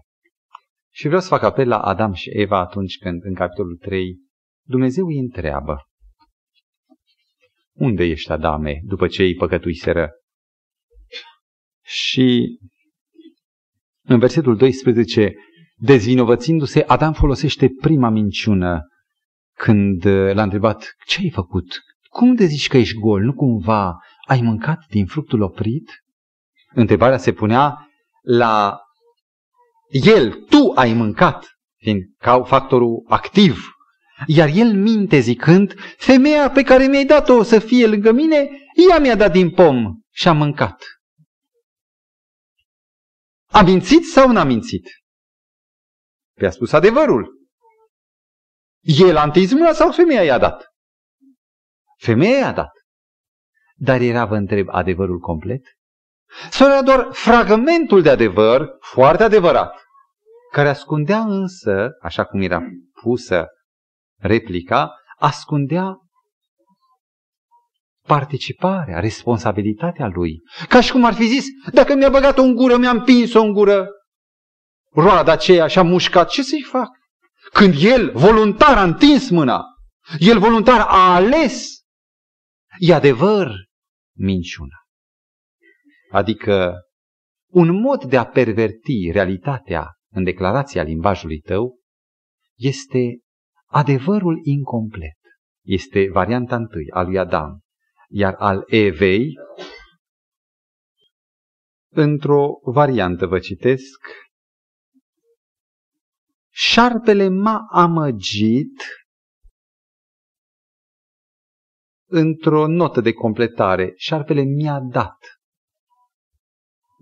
[0.94, 4.18] Și vreau să fac apel la Adam și Eva atunci când, în capitolul 3,
[4.68, 5.78] Dumnezeu îi întreabă.
[7.74, 10.12] Unde ești, Adame, după ce îi păcătuiseră?
[11.86, 12.58] Și
[14.06, 15.34] în versetul 12,
[15.76, 18.88] dezvinovățindu-se, Adam folosește prima minciună
[19.58, 21.82] când l-a întrebat, ce ai făcut?
[22.10, 23.22] Cum de zici că ești gol?
[23.22, 25.92] Nu cumva ai mâncat din fructul oprit?
[26.74, 27.88] Întrebarea se punea
[28.22, 28.82] la
[29.90, 33.68] el, tu ai mâncat, fiind ca factorul activ.
[34.28, 38.50] Iar el minte zicând, femeia pe care mi-ai dat-o să fie lângă mine,
[38.90, 40.84] ea mi-a dat din pom și a mâncat.
[43.52, 44.88] A mințit sau n-a mințit?
[46.34, 47.42] Pe a spus adevărul.
[48.80, 50.66] El a întins mâna sau femeia i-a dat?
[51.98, 52.72] Femeia i-a dat.
[53.76, 55.62] Dar era, vă întreb, adevărul complet?
[56.50, 59.84] Sau era doar fragmentul de adevăr, foarte adevărat,
[60.52, 62.62] care ascundea însă, așa cum era
[63.02, 63.48] pusă
[64.20, 65.98] replica, ascundea
[68.08, 70.42] participarea, responsabilitatea lui.
[70.68, 73.88] Ca și cum ar fi zis, dacă mi-a băgat-o în gură, mi-a împins-o în gură,
[74.92, 76.90] roada aceea și a mușcat, ce să-i fac?
[77.54, 79.64] Când el voluntar a întins mâna,
[80.20, 81.84] el voluntar a ales,
[82.78, 83.52] e adevăr
[84.18, 84.83] minciuna.
[86.14, 86.74] Adică
[87.52, 91.80] un mod de a perverti realitatea în declarația limbajului tău
[92.56, 93.20] este
[93.66, 95.18] adevărul incomplet.
[95.66, 97.64] Este varianta întâi a lui Adam
[98.16, 99.34] iar al Evei,
[101.94, 104.00] într-o variantă vă citesc,
[106.50, 108.82] șarpele m-a amăgit
[112.10, 115.18] într-o notă de completare, șarpele mi-a dat.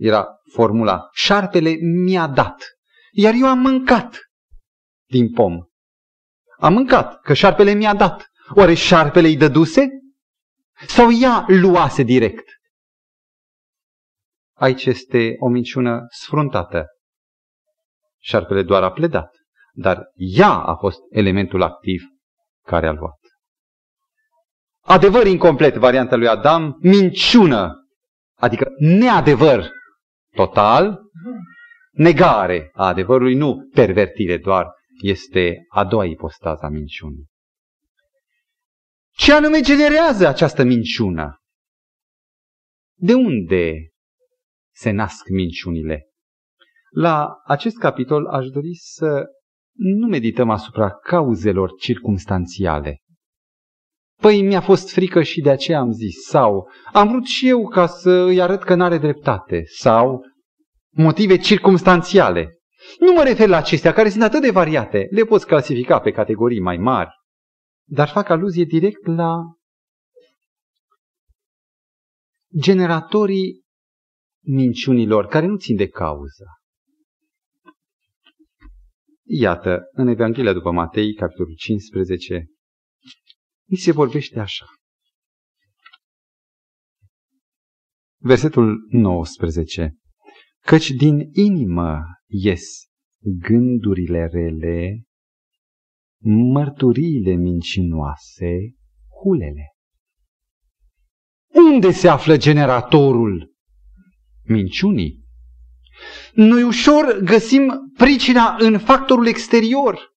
[0.02, 2.64] Era formula, șarpele mi-a dat,
[3.12, 4.20] iar eu am mâncat
[5.10, 5.60] din pom.
[6.58, 8.26] Am mâncat, că șarpele mi-a dat.
[8.56, 9.88] Oare șarpele îi dăduse?
[10.88, 12.50] Sau ea luase direct?
[14.58, 16.86] Aici este o minciună sfruntată.
[18.20, 19.36] Șarpele doar a pledat,
[19.74, 22.02] dar ea a fost elementul activ
[22.66, 23.20] care a luat.
[24.84, 27.88] Adevăr incomplet, varianta lui Adam, minciună,
[28.36, 29.80] adică neadevăr
[30.36, 31.02] total,
[31.92, 34.68] negare a adevărului, nu pervertire doar,
[35.02, 37.30] este a doua ipostază a minciunii.
[39.14, 41.42] Ce anume generează această minciună?
[43.00, 43.90] De unde
[44.74, 46.06] se nasc minciunile?
[46.90, 49.26] La acest capitol aș dori să
[49.76, 52.98] nu medităm asupra cauzelor circumstanțiale.
[54.22, 57.88] Păi mi-a fost frică și de aceea am zis, sau am vrut și eu ca
[57.88, 60.22] să îi arăt că n-are dreptate, sau
[60.90, 62.58] motive circumstanțiale.
[63.00, 66.60] Nu mă refer la acestea, care sunt atât de variate, le poți clasifica pe categorii
[66.60, 67.20] mai mari
[67.94, 69.42] dar fac aluzie direct la
[72.60, 73.62] generatorii
[74.44, 76.46] minciunilor care nu țin de cauză.
[79.24, 82.46] Iată, în Evanghelia după Matei, capitolul 15,
[83.72, 84.66] mi se vorbește așa.
[88.18, 89.96] Versetul 19.
[90.60, 92.64] Căci din inimă ies
[93.20, 95.04] gândurile rele,
[96.54, 98.76] mărturiile mincinoase,
[99.24, 99.76] hulele.
[101.54, 103.54] Unde se află generatorul
[104.44, 105.24] minciunii?
[106.34, 110.11] Noi ușor găsim pricina în factorul exterior.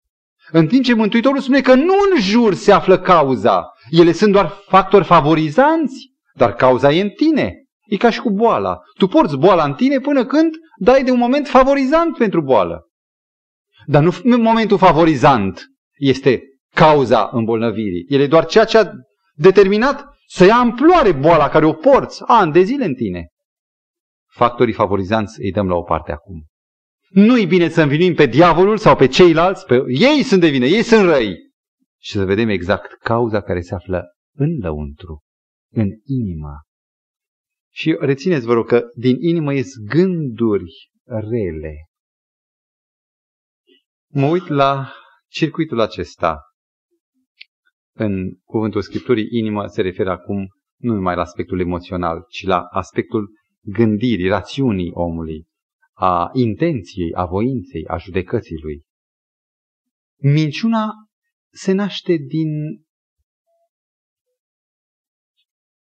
[0.55, 3.73] În timp ce Mântuitorul spune că nu în jur se află cauza.
[3.89, 7.53] Ele sunt doar factori favorizanți, dar cauza e în tine.
[7.85, 8.79] E ca și cu boala.
[8.97, 12.87] Tu porți boala în tine până când dai de un moment favorizant pentru boală.
[13.85, 15.65] Dar nu momentul favorizant
[15.97, 16.41] este
[16.75, 18.05] cauza îmbolnăvirii.
[18.07, 18.91] El e doar ceea ce a
[19.33, 23.27] determinat să ia amploare boala care o porți ani de zile în tine.
[24.31, 26.45] Factorii favorizanți îi dăm la o parte acum.
[27.13, 30.83] Nu-i bine să învinuim pe diavolul sau pe ceilalți, pe ei sunt de vină, ei
[30.83, 31.35] sunt răi.
[32.01, 34.03] Și să vedem exact cauza care se află
[34.35, 35.23] în lăuntru,
[35.73, 36.61] în inima.
[37.71, 41.87] Și rețineți, vă rog, că din inimă ies gânduri rele.
[44.11, 44.93] Mă uit la
[45.27, 46.41] circuitul acesta.
[47.95, 50.47] În cuvântul Scripturii, inimă se referă acum
[50.79, 53.29] nu numai la aspectul emoțional, ci la aspectul
[53.61, 55.45] gândirii, rațiunii omului,
[55.93, 58.83] a intenției, a voinței, a judecății lui.
[60.21, 60.93] Minciuna
[61.51, 62.49] se naște din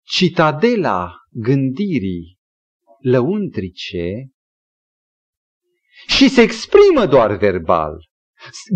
[0.01, 2.37] citadela gândirii
[2.99, 4.29] lăuntrice
[6.07, 7.97] și se exprimă doar verbal.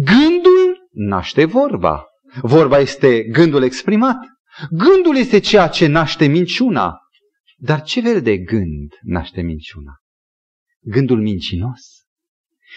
[0.03, 2.05] Gândul naște vorba.
[2.41, 4.17] Vorba este gândul exprimat.
[4.69, 6.97] Gândul este ceea ce naște minciuna.
[7.57, 9.93] Dar ce fel de gând naște minciuna?
[10.79, 11.79] Gândul mincinos.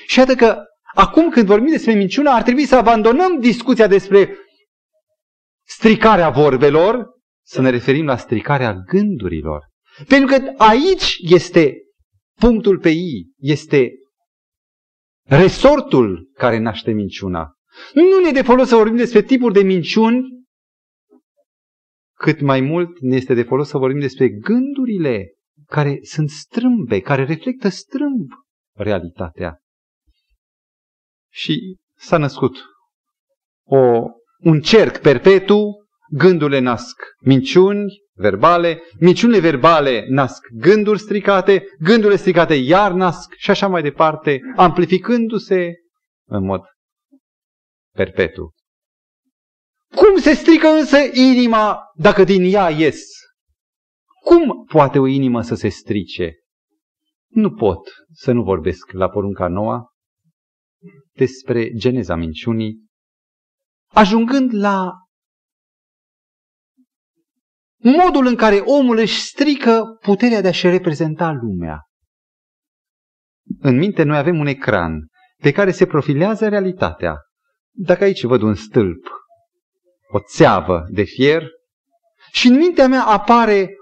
[0.06, 0.58] Și iată că
[0.94, 4.36] acum când vorbim despre minciuna, ar trebui să abandonăm discuția despre
[5.68, 7.06] stricarea vorbelor,
[7.46, 9.68] să ne referim la stricarea gândurilor.
[10.08, 11.76] Pentru că aici este
[12.38, 13.90] punctul pe I, este
[15.22, 17.52] resortul care naște minciuna.
[17.94, 20.22] Nu ne de folos să vorbim despre tipuri de minciuni,
[22.18, 25.32] cât mai mult ne este de folos să vorbim despre gândurile
[25.72, 28.30] care sunt strâmbe, care reflectă strâmb
[28.76, 29.58] realitatea.
[31.30, 32.56] Și s-a născut
[33.64, 33.78] o,
[34.38, 42.92] un cerc perpetu, gândurile nasc minciuni verbale, minciunile verbale nasc gânduri stricate, gândurile stricate iar
[42.92, 45.72] nasc și așa mai departe, amplificându-se
[46.28, 46.62] în mod
[47.94, 48.52] perpetu.
[49.94, 53.21] Cum se strică însă inima dacă din ea ies?
[54.24, 56.32] Cum poate o inimă să se strice?
[57.28, 59.86] Nu pot să nu vorbesc la porunca noua
[61.12, 62.86] despre geneza minciunii,
[63.86, 64.90] ajungând la
[67.76, 71.80] modul în care omul își strică puterea de a-și reprezenta lumea.
[73.60, 75.06] În minte noi avem un ecran
[75.42, 77.16] pe care se profilează realitatea.
[77.74, 79.06] Dacă aici văd un stâlp,
[80.08, 81.46] o țeavă de fier,
[82.32, 83.76] și în mintea mea apare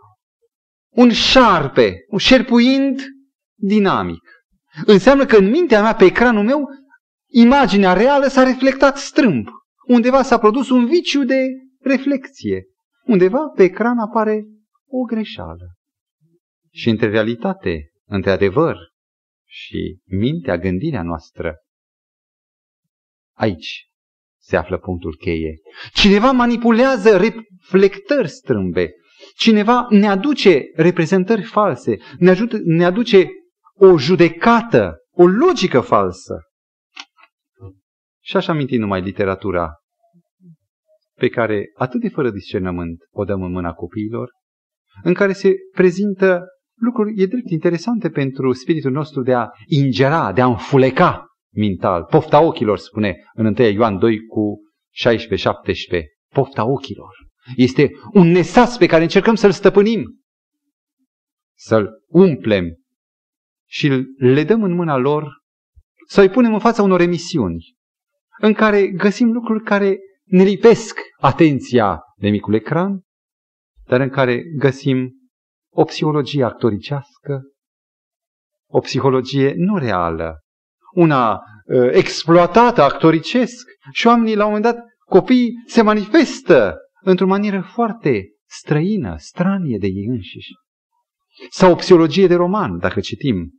[0.91, 3.01] un șarpe, un șerpuind
[3.59, 4.23] dinamic.
[4.87, 6.69] Înseamnă că în mintea mea, pe ecranul meu,
[7.27, 9.47] imaginea reală s-a reflectat strâmb.
[9.87, 11.47] Undeva s-a produs un viciu de
[11.81, 12.65] reflexie.
[13.05, 14.45] Undeva pe ecran apare
[14.87, 15.75] o greșeală.
[16.73, 18.77] Și între realitate, între adevăr
[19.47, 21.57] și mintea, gândirea noastră,
[23.37, 23.89] aici
[24.41, 25.61] se află punctul cheie.
[25.93, 28.91] Cineva manipulează reflectări strâmbe.
[29.37, 33.29] Cineva ne aduce reprezentări false, ne, ajută, ne aduce
[33.75, 36.35] o judecată, o logică falsă.
[38.23, 39.73] Și așa aminti numai literatura
[41.19, 44.31] pe care atât de fără discernământ o dăm în mâna copiilor,
[45.03, 46.45] în care se prezintă
[46.81, 52.05] lucruri, e drept, interesante pentru spiritul nostru de a ingera, de a înfuleca mental.
[52.05, 54.61] Pofta ochilor, spune în 1 Ioan 2 cu
[55.99, 56.03] 16-17.
[56.35, 57.15] Pofta ochilor.
[57.57, 60.21] Este un nesas pe care încercăm să-l stăpânim,
[61.59, 62.65] să-l umplem
[63.69, 65.39] și le dăm în mâna lor,
[66.07, 67.79] să-i punem în fața unor emisiuni
[68.39, 73.01] în care găsim lucruri care ne lipesc atenția de micul ecran,
[73.87, 75.15] dar în care găsim
[75.73, 77.43] o psihologie actoricească,
[78.71, 80.39] o psihologie nu reală,
[80.95, 87.71] una uh, exploatată actoricesc și oamenii la un moment dat, copiii se manifestă într-o manieră
[87.73, 90.53] foarte străină, stranie de ei înșiși.
[91.51, 93.51] Sau o psihologie de roman, dacă citim.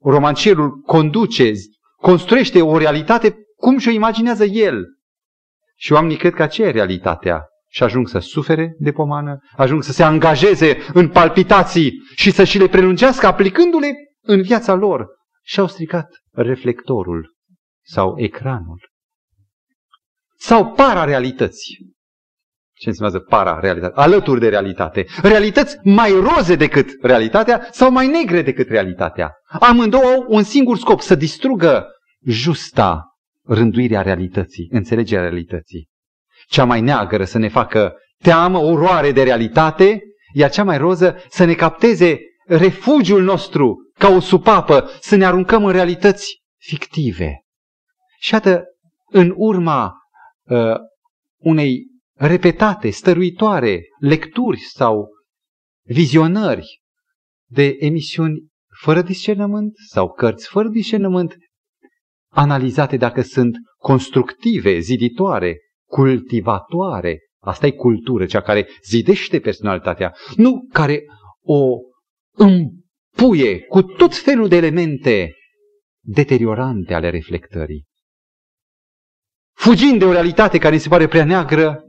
[0.00, 1.52] Romancierul conduce,
[1.96, 4.84] construiește o realitate cum și-o imaginează el.
[5.76, 7.44] Și oamenii cred că aceea e realitatea.
[7.68, 12.58] Și ajung să sufere de pomană, ajung să se angajeze în palpitații și să și
[12.58, 15.06] le prelungească aplicându-le în viața lor.
[15.42, 17.34] Și au stricat reflectorul
[17.82, 18.88] sau ecranul.
[20.36, 21.76] Sau pararealități.
[22.74, 23.92] Ce înseamnă para-realitate?
[23.94, 25.06] Alături de realitate.
[25.22, 29.32] Realități mai roze decât realitatea sau mai negre decât realitatea.
[29.60, 31.86] Amândouă au un singur scop, să distrugă
[32.26, 33.04] justa
[33.44, 35.88] rânduirea realității, înțelegerea realității.
[36.46, 40.02] Cea mai neagră să ne facă teamă, oroare de realitate,
[40.32, 45.64] iar cea mai roză să ne capteze refugiul nostru ca o supapă, să ne aruncăm
[45.64, 47.44] în realități fictive.
[48.18, 48.64] Și iată,
[49.10, 49.92] în urma
[50.42, 50.76] uh,
[51.38, 55.08] unei repetate, stăruitoare lecturi sau
[55.86, 56.80] vizionări
[57.50, 58.46] de emisiuni
[58.80, 61.36] fără discernământ sau cărți fără discernământ,
[62.32, 65.58] analizate dacă sunt constructive, ziditoare,
[65.88, 67.18] cultivatoare.
[67.40, 71.04] Asta e cultură, cea care zidește personalitatea, nu care
[71.42, 71.76] o
[72.36, 75.34] împuie cu tot felul de elemente
[76.04, 77.84] deteriorante ale reflectării.
[79.56, 81.84] Fugind de o realitate care se pare prea neagră,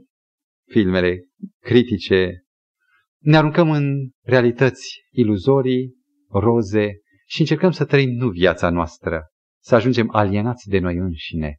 [0.70, 1.28] filmele
[1.60, 2.44] critice,
[3.18, 5.94] ne aruncăm în realități iluzorii,
[6.28, 9.26] roze și încercăm să trăim nu viața noastră,
[9.62, 11.56] să ajungem alienați de noi înșine.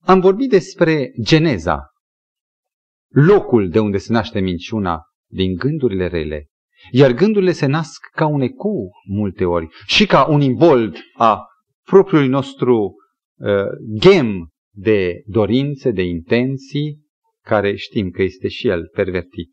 [0.00, 1.90] Am vorbit despre geneza,
[3.08, 6.46] locul de unde se naște minciuna din gândurile rele,
[6.90, 11.44] iar gândurile se nasc ca un ecou multe ori și ca un imbold a
[11.82, 12.94] propriului nostru
[13.38, 13.48] uh,
[13.98, 14.48] gem
[14.80, 16.98] de dorințe, de intenții,
[17.44, 19.50] care știm că este și el pervertit,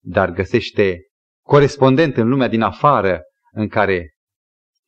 [0.00, 1.00] dar găsește
[1.42, 4.14] corespondent în lumea din afară în care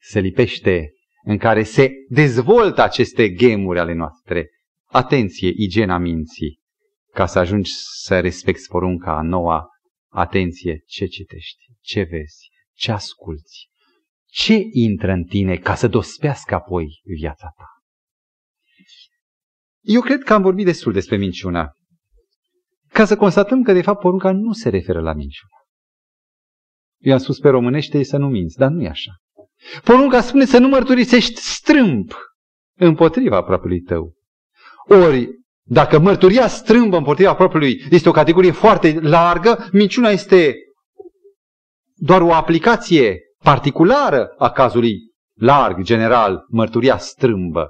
[0.00, 0.92] se lipește,
[1.24, 4.50] în care se dezvoltă aceste gemuri ale noastre.
[4.86, 6.60] Atenție, igiena minții,
[7.12, 7.70] ca să ajungi
[8.02, 9.68] să respecti porunca a noua.
[10.08, 13.68] Atenție, ce citești, ce vezi, ce asculți,
[14.26, 17.79] ce intră în tine ca să dospească apoi viața ta.
[19.80, 21.72] Eu cred că am vorbit destul despre minciuna,
[22.88, 25.52] ca să constatăm că de fapt porunca nu se referă la minciuna.
[26.98, 29.10] Eu am spus pe românește să nu minți, dar nu e așa.
[29.84, 32.12] Porunca spune să nu mărturisești strâmb
[32.78, 34.14] împotriva apropiului tău.
[34.88, 35.28] Ori,
[35.62, 40.54] dacă mărturia strâmbă împotriva apropiului este o categorie foarte largă, minciuna este
[41.94, 44.98] doar o aplicație particulară a cazului
[45.34, 47.68] larg, general, mărturia strâmbă.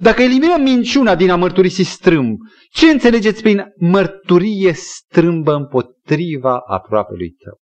[0.00, 2.38] Dacă eliminăm minciuna din a mărturisi strâmb,
[2.70, 7.58] ce înțelegeți prin mărturie strâmbă împotriva aproapelui tău?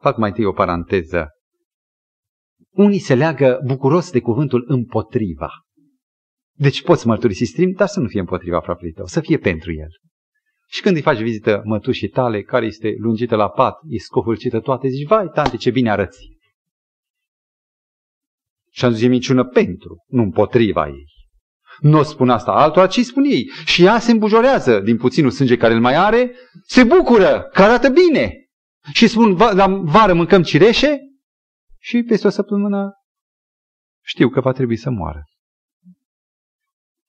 [0.00, 1.28] Fac mai întâi o paranteză.
[2.70, 5.50] Unii se leagă bucuros de cuvântul împotriva.
[6.54, 9.88] Deci poți mărturisi strâmb, dar să nu fie împotriva aproapelui tău, să fie pentru el.
[10.68, 14.88] Și când îi faci vizită mătușii tale, care este lungită la pat, e scofulcită toate,
[14.88, 16.31] zici, vai, tante, ce bine arăți.
[18.74, 21.04] Și am zis, e minciună pentru, nu împotriva ei.
[21.80, 23.50] Nu o spun asta altora, ci spun ei.
[23.64, 26.32] Și ea se îmbujorează din puținul sânge care îl mai are,
[26.66, 28.36] se bucură că arată bine.
[28.92, 30.98] Și spun, la vară mâncăm cireșe
[31.78, 32.92] și peste o săptămână
[34.04, 35.24] știu că va trebui să moară.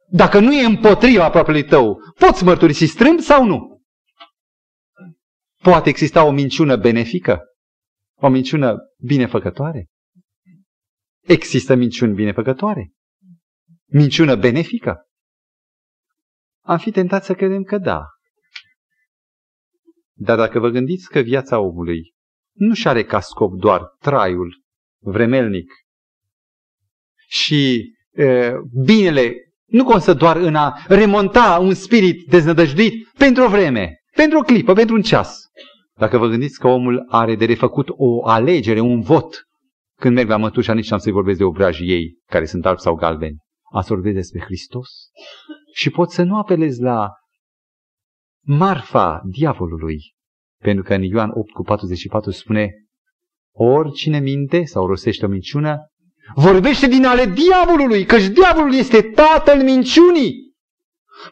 [0.10, 3.82] Dacă nu e împotriva aproapelui tău, poți mărturisi strâmb sau nu?
[5.62, 7.42] Poate exista o minciună benefică?
[8.16, 9.88] O minciună binefăcătoare?
[11.28, 12.92] Există minciuni binefăcătoare?
[13.86, 15.08] Minciună benefică?
[16.66, 18.06] Am fi tentat să credem că da.
[20.14, 22.14] Dar dacă vă gândiți că viața omului
[22.54, 24.64] nu și are ca scop doar traiul
[25.00, 25.72] vremelnic
[27.28, 28.52] și e,
[28.86, 34.42] binele nu constă doar în a remonta un spirit deznădăjduit pentru o vreme, pentru o
[34.42, 35.40] clipă, pentru un ceas.
[35.96, 39.48] Dacă vă gândiți că omul are de refăcut o alegere, un vot,
[40.00, 42.96] când merg la mătușa, nici n-am să-i vorbesc de obrajii ei, care sunt albi sau
[42.96, 43.38] galbeni.
[43.72, 44.90] Am să vorbesc despre Hristos.
[45.74, 47.10] Și pot să nu apelez la
[48.46, 49.98] marfa diavolului.
[50.62, 52.70] Pentru că în Ioan 8 cu 44 spune
[53.56, 55.78] oricine minte sau rostește o minciună,
[56.36, 60.54] vorbește din ale diavolului, căci diavolul este tatăl minciunii.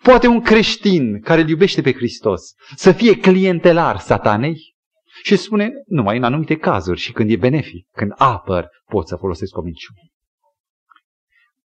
[0.02, 2.42] Poate un creștin care îl iubește pe Hristos
[2.76, 4.76] să fie clientelar satanei?
[5.24, 9.58] Și spune, numai în anumite cazuri și când e benefic, când apăr, pot să folosesc
[9.58, 10.00] o minciună.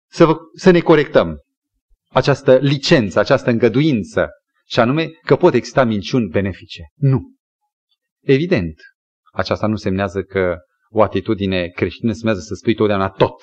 [0.08, 1.40] Să, vă, să ne corectăm
[2.10, 4.30] această licență, această îngăduință,
[4.68, 6.82] și anume că pot exista minciuni benefice.
[6.94, 7.34] Nu.
[8.22, 8.82] Evident,
[9.32, 10.56] aceasta nu semnează că
[10.90, 13.36] o atitudine creștină semnează să spui totdeauna tot.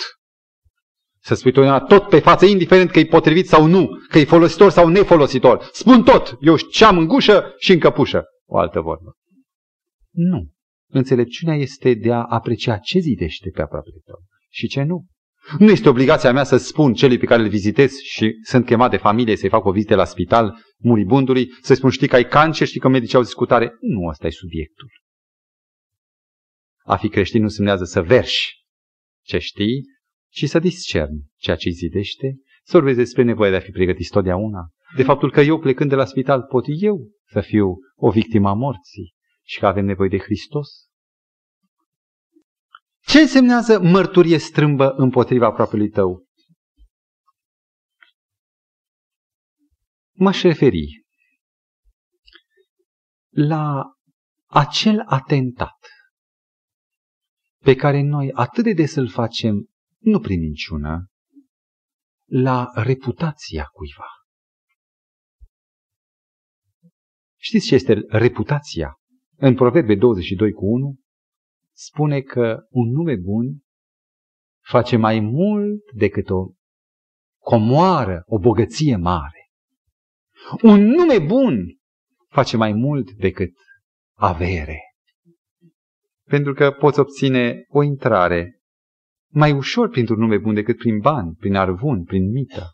[1.20, 4.70] Să spui totdeauna tot pe față, indiferent că e potrivit sau nu, că e folositor
[4.70, 5.68] sau nefolositor.
[5.72, 8.24] Spun tot, eu ce am în gușă și în căpușă.
[8.46, 9.16] O altă vorbă.
[10.12, 10.50] Nu.
[10.88, 14.18] Înțelepciunea este de a aprecia ce zidește pe aproape tău
[14.50, 15.06] și ce nu.
[15.58, 18.96] Nu este obligația mea să spun celui pe care îl vizitez și sunt chemat de
[18.96, 22.80] familie să-i fac o vizită la spital muribundului, să spun știi că ai cancer, știi
[22.80, 23.72] că medicii au discutare.
[23.80, 24.88] Nu, ăsta e subiectul.
[26.84, 28.64] A fi creștin nu însemnează să verși
[29.24, 29.82] ce știi,
[30.28, 34.08] ci să discerni ceea ce îi zidește, să vorbesc despre nevoia de a fi pregătit
[34.08, 38.48] totdeauna, de faptul că eu plecând de la spital pot eu să fiu o victimă
[38.48, 40.68] a morții și că avem nevoie de Hristos.
[43.00, 46.26] Ce însemnează mărturie strâmbă împotriva aproapelui tău?
[50.12, 51.04] M-aș referi
[53.28, 53.82] la
[54.46, 55.86] acel atentat
[57.62, 59.68] pe care noi atât de des îl facem,
[59.98, 61.06] nu prin minciună,
[62.24, 64.06] la reputația cuiva.
[67.36, 69.01] Știți ce este reputația?
[69.44, 70.98] În Proverbe 22 cu 1
[71.72, 73.62] spune că un nume bun
[74.64, 76.52] face mai mult decât o
[77.38, 79.50] comoară, o bogăție mare.
[80.62, 81.78] Un nume bun
[82.28, 83.52] face mai mult decât
[84.16, 84.80] avere.
[86.28, 88.60] Pentru că poți obține o intrare
[89.32, 92.70] mai ușor printr-un nume bun decât prin bani, prin arvun, prin mită.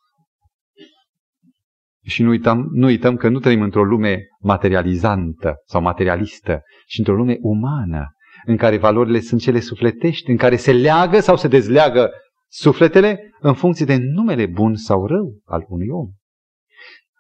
[2.09, 7.15] Și nu uităm, nu uităm că nu trăim într-o lume materializantă sau materialistă, ci într-o
[7.15, 8.07] lume umană,
[8.45, 12.11] în care valorile sunt cele sufletești, în care se leagă sau se dezleagă
[12.51, 16.09] sufletele în funcție de numele bun sau rău al unui om.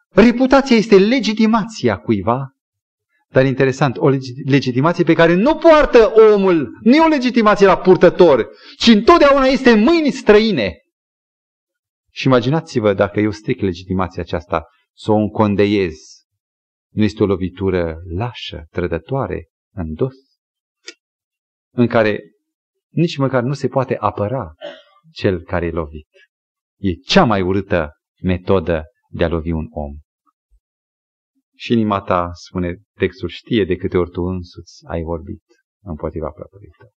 [0.08, 2.52] Reputația este legitimația cuiva,
[3.30, 4.08] dar interesant, o
[4.44, 9.70] legitimație pe care nu poartă omul, nu e o legitimație la purtător, ci întotdeauna este
[9.70, 10.72] în mâini străine.
[12.10, 14.66] Și imaginați-vă dacă eu stric legitimația aceasta,
[14.98, 15.94] să o încondeiez.
[16.92, 20.14] Nu este o lovitură lașă, trădătoare, în dos
[21.70, 22.20] în care
[22.88, 24.54] nici măcar nu se poate apăra
[25.12, 26.08] cel care e lovit.
[26.78, 27.92] E cea mai urâtă
[28.22, 29.92] metodă de a lovi un om.
[31.56, 35.42] Și inima ta, spune textul, știe de câte ori tu însuți ai vorbit
[35.84, 36.90] împotriva propriului tău.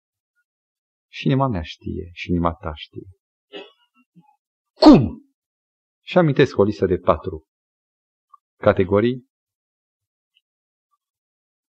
[1.11, 3.07] Și inima mea știe și inima ta știe.
[4.73, 5.21] Cum?
[6.03, 7.45] Și amintesc o listă de patru
[8.61, 9.29] categorii.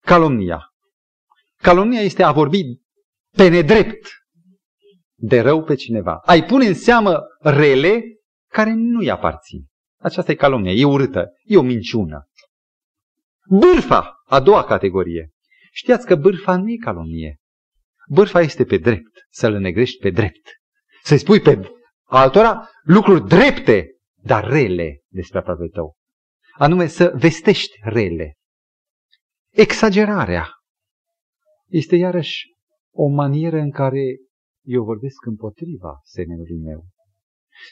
[0.02, 0.74] Calomnia.
[1.56, 2.82] Calomnia este a vorbi
[3.36, 4.08] pe nedrept
[5.16, 6.18] de rău pe cineva.
[6.18, 8.02] Ai pune în seamă rele
[8.52, 9.66] care nu-i aparțin.
[10.00, 12.28] Aceasta e calomnia, e urâtă, e o minciună.
[13.50, 15.32] Bârfa, a doua categorie.
[15.72, 17.40] Știați că bârfa nu e calomnie.
[18.10, 20.50] Bârfa este pe drept, să-l negrești pe drept.
[21.04, 21.72] Să-i spui pe
[22.04, 25.97] altora lucruri drepte, dar rele despre aproape tău.
[26.58, 28.34] Anume să vestești rele.
[29.50, 30.50] Exagerarea
[31.68, 32.46] este iarăși
[32.92, 34.18] o manieră în care
[34.64, 36.86] eu vorbesc împotriva semenului meu.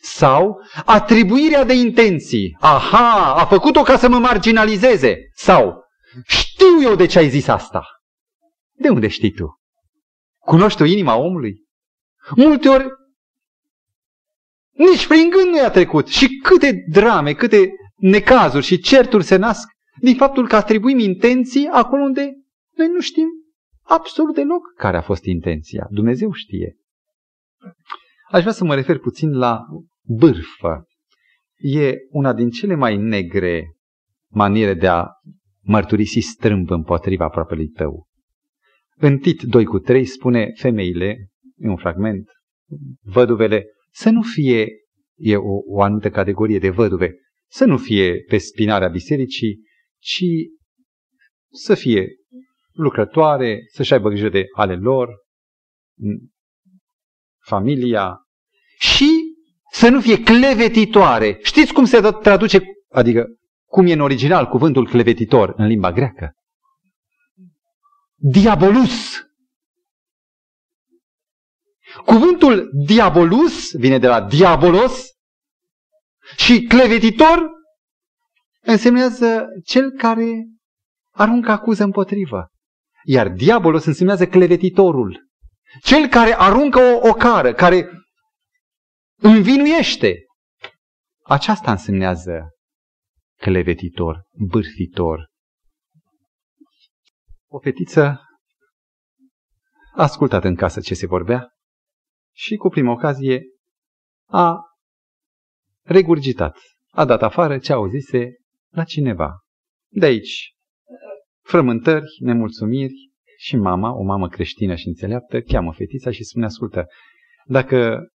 [0.02, 2.58] Sau atribuirea de intenții.
[2.60, 5.18] Aha, a făcut-o ca să mă marginalizeze.
[5.34, 5.84] Sau
[6.24, 7.86] știu eu de ce ai zis asta.
[8.72, 9.60] De unde știi tu?
[10.38, 11.64] Cunoști tu inima omului?
[12.36, 12.88] Multe ori
[14.72, 16.08] nici prin gând nu i-a trecut.
[16.08, 19.68] Și câte drame, câte necazuri și certuri se nasc
[20.00, 22.34] din faptul că atribuim intenții acolo unde
[22.78, 23.28] noi nu știm
[23.82, 25.88] absolut deloc care a fost intenția.
[25.90, 26.76] Dumnezeu știe.
[28.32, 29.66] Aș vrea să mă refer puțin la
[30.02, 30.88] bârfă.
[31.56, 33.76] E una din cele mai negre
[34.28, 35.06] maniere de a
[35.62, 38.08] mărturisi strâmb împotriva aproapelui tău.
[38.96, 42.30] În Tit 2 cu 3 spune femeile, în un fragment,
[43.02, 44.68] văduvele, să nu fie,
[45.16, 47.16] e o, o anumită categorie de văduve,
[47.48, 49.60] să nu fie pe spinarea bisericii,
[49.98, 50.24] ci
[51.52, 52.08] să fie
[52.72, 55.10] lucrătoare, să-și aibă grijă de ale lor,
[57.46, 58.18] familia
[58.80, 59.10] și
[59.72, 61.40] să nu fie clevetitoare.
[61.44, 63.26] Știți cum se traduce, adică
[63.66, 66.34] cum e în original cuvântul clevetitor în limba greacă?
[68.16, 69.24] Diabolus.
[72.06, 75.15] Cuvântul diabolus vine de la diabolos
[76.38, 77.50] și clevetitor
[78.62, 80.46] însemnează cel care
[81.12, 82.48] aruncă acuză împotrivă.
[83.04, 85.28] Iar diabolos însemnează clevetitorul.
[85.82, 87.90] Cel care aruncă o ocară, care
[89.16, 90.16] învinuiește.
[91.24, 92.50] Aceasta însemnează
[93.38, 95.28] clevetitor, bârfitor.
[97.48, 98.02] O fetiță
[99.94, 101.48] a ascultat în casă ce se vorbea
[102.34, 103.44] și cu prima ocazie
[104.28, 104.60] a
[105.86, 106.58] regurgitat.
[106.92, 108.36] A dat afară ce auzise
[108.70, 109.40] la cineva.
[109.88, 110.54] De aici
[111.42, 116.86] frământări, nemulțumiri și mama, o mamă creștină și înțeleaptă, cheamă fetița și spune, ascultă,
[117.46, 118.08] dacă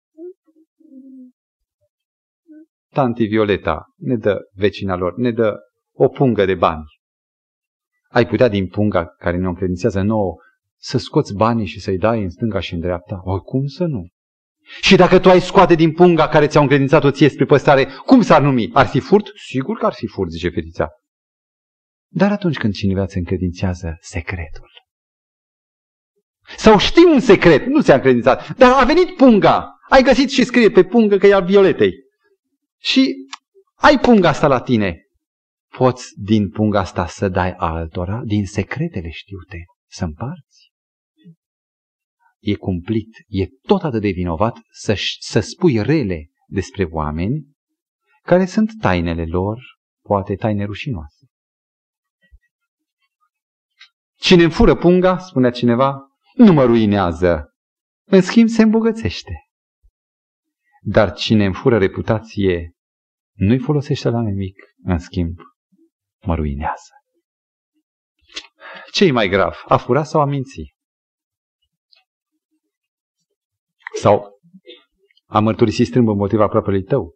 [2.89, 5.55] tanti Violeta, ne dă vecina lor, ne dă
[5.93, 6.83] o pungă de bani.
[8.09, 10.35] Ai putea din punga care ne încredințează nouă
[10.77, 13.21] să scoți banii și să-i dai în stânga și în dreapta?
[13.23, 14.07] Oricum să nu.
[14.81, 18.41] Și dacă tu ai scoate din punga care ți-au încredințat-o ție spre păstrare, cum s-ar
[18.41, 18.69] numi?
[18.73, 19.31] Ar fi furt?
[19.35, 20.87] Sigur că ar fi furt, zice fetița.
[22.07, 24.69] Dar atunci când cineva îți încredințează secretul,
[26.57, 30.71] sau știi un secret, nu ți-a încredințat, dar a venit punga, ai găsit și scrie
[30.71, 31.93] pe pungă că e al violetei.
[32.79, 33.13] Și
[33.75, 35.05] ai punga asta la tine.
[35.77, 40.70] Poți din punga asta să dai altora, din secretele știute, să împarți?
[42.41, 47.45] E cumplit, e tot atât de vinovat să, să spui rele despre oameni
[48.21, 49.59] care sunt tainele lor,
[50.01, 51.25] poate taine rușinoase.
[54.15, 55.99] Cine îmi fură punga, spunea cineva,
[56.33, 57.55] nu mă ruinează.
[58.07, 59.33] În schimb, se îmbogățește.
[60.81, 62.71] Dar cine îmi fură reputație,
[63.31, 64.55] nu-i folosește la nimic.
[64.83, 65.37] În schimb,
[66.25, 66.91] mă ruinează.
[68.91, 69.63] ce e mai grav?
[69.67, 70.75] A fura sau a minți?
[74.01, 74.39] Sau
[75.25, 77.15] a mărturisi strâmb motiv aproapelui tău?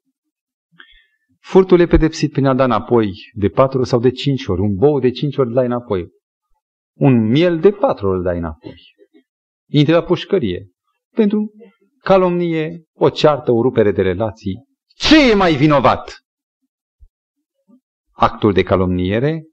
[1.39, 4.61] Furtul e pedepsit prin a da înapoi de patru sau de cinci ori.
[4.61, 6.07] Un bou de cinci ori dai înapoi.
[6.97, 8.75] Un miel de patru ori dai înapoi.
[9.69, 10.67] Intri la pușcărie.
[11.15, 11.51] Pentru
[11.97, 14.65] calomnie, o ceartă, o rupere de relații.
[14.95, 16.19] Ce e mai vinovat?
[18.11, 19.43] Actul de calomniere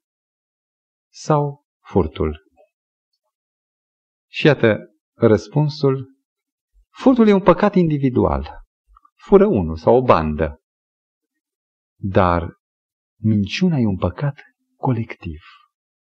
[1.13, 2.43] sau furtul?
[4.29, 4.79] Și iată
[5.15, 6.11] răspunsul.
[6.93, 8.61] Furtul e un păcat individual.
[9.15, 10.61] Fură unul sau o bandă.
[11.97, 12.49] Dar
[13.21, 14.41] minciuna e un păcat
[14.77, 15.41] colectiv.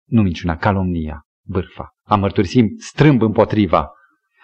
[0.03, 1.95] Nu minciuna, calomnia, bârfa.
[2.03, 3.91] A mărturisim strâmb împotriva.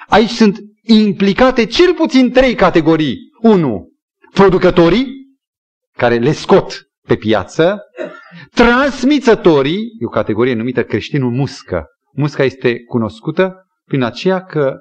[0.08, 3.18] Aici sunt implicate cel puțin trei categorii.
[3.42, 3.90] Unu,
[4.34, 5.08] producătorii,
[5.98, 7.82] care le scot pe piață,
[8.52, 11.86] transmițătorii, e o categorie numită creștinul muscă.
[12.14, 14.78] Musca este cunoscută prin aceea că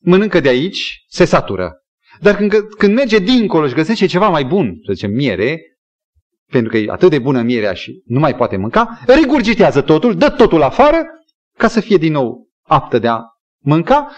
[0.00, 1.72] mănâncă de aici, se satură.
[2.20, 5.60] Dar când, când merge dincolo și găsește ceva mai bun, să zicem miere,
[6.50, 10.30] pentru că e atât de bună mierea și nu mai poate mânca, regurgitează totul, dă
[10.30, 11.02] totul afară
[11.56, 13.20] ca să fie din nou aptă de a
[13.62, 14.10] mânca,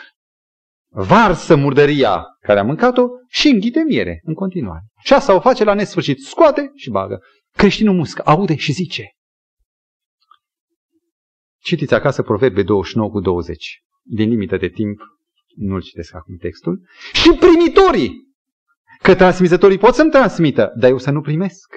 [0.88, 4.84] varsă murdăria care a mâncat-o și înghite miere în continuare.
[5.04, 6.18] Și asta o face la nesfârșit.
[6.18, 7.20] Scoate și bagă.
[7.56, 9.10] Creștinul muscă, aude și zice.
[11.62, 13.82] Citiți acasă Proverbe 29 cu 20.
[14.02, 15.00] Din limită de timp,
[15.54, 16.80] nu-l citesc acum textul.
[17.12, 18.30] Și primitorii!
[19.02, 21.74] Că transmisătorii pot să-mi transmită, dar eu să nu primesc.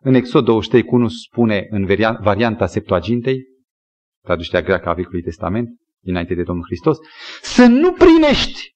[0.00, 1.86] În Exod 23 cu 1 spune în
[2.20, 3.44] varianta Septuagintei,
[4.22, 5.68] traducerea greacă a Vechiului Testament,
[6.00, 6.98] dinainte de Domnul Hristos,
[7.42, 8.74] să nu primești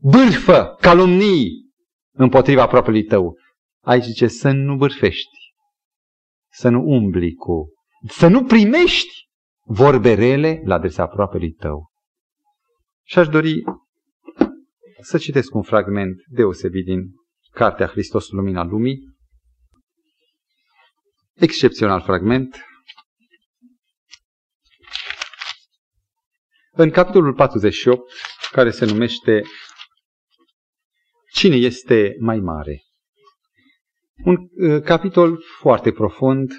[0.00, 1.70] bârfă, calomnii
[2.16, 3.38] împotriva aproapelui tău.
[3.84, 5.38] Aici zice să nu bârfești,
[6.52, 7.72] să nu umbli cu,
[8.06, 9.28] să nu primești
[9.66, 11.92] vorbe rele la adresa aproapelui tău.
[13.04, 13.62] Și aș dori
[15.00, 17.10] să citesc un fragment deosebit din
[17.50, 19.16] Cartea Hristos Lumina Lumii,
[21.34, 22.64] excepțional fragment,
[26.70, 28.12] în capitolul 48,
[28.50, 29.42] care se numește
[31.34, 32.82] Cine este mai mare?
[34.24, 36.52] Un uh, capitol foarte profund.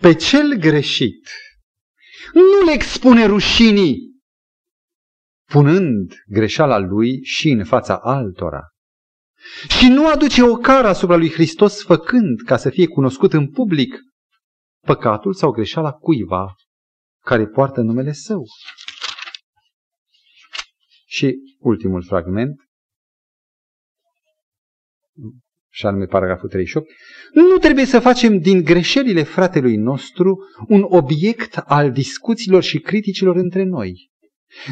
[0.00, 1.30] Pe cel greșit
[2.32, 4.10] nu le expune rușinii,
[5.50, 8.62] punând greșeala lui și în fața altora.
[9.78, 13.94] Și nu aduce o cară asupra lui Hristos făcând ca să fie cunoscut în public
[14.86, 16.54] păcatul sau greșeala cuiva
[17.24, 18.44] care poartă numele său.
[21.06, 22.60] Și ultimul fragment,
[25.70, 26.90] și anume paragraful 38,
[27.32, 33.64] nu trebuie să facem din greșelile fratelui nostru un obiect al discuțiilor și criticilor între
[33.64, 34.10] noi.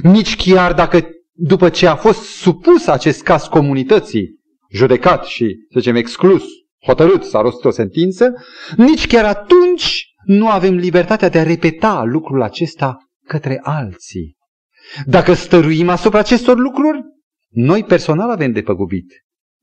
[0.03, 4.39] Nici chiar dacă după ce a fost supus acest caz comunității,
[4.71, 6.45] judecat și, să zicem, exclus,
[6.85, 8.33] hotărât, s-a rostit o sentință,
[8.77, 12.97] nici chiar atunci nu avem libertatea de a repeta lucrul acesta
[13.27, 14.37] către alții.
[15.07, 17.01] Dacă stăruim asupra acestor lucruri,
[17.49, 19.07] noi personal avem de păgubit,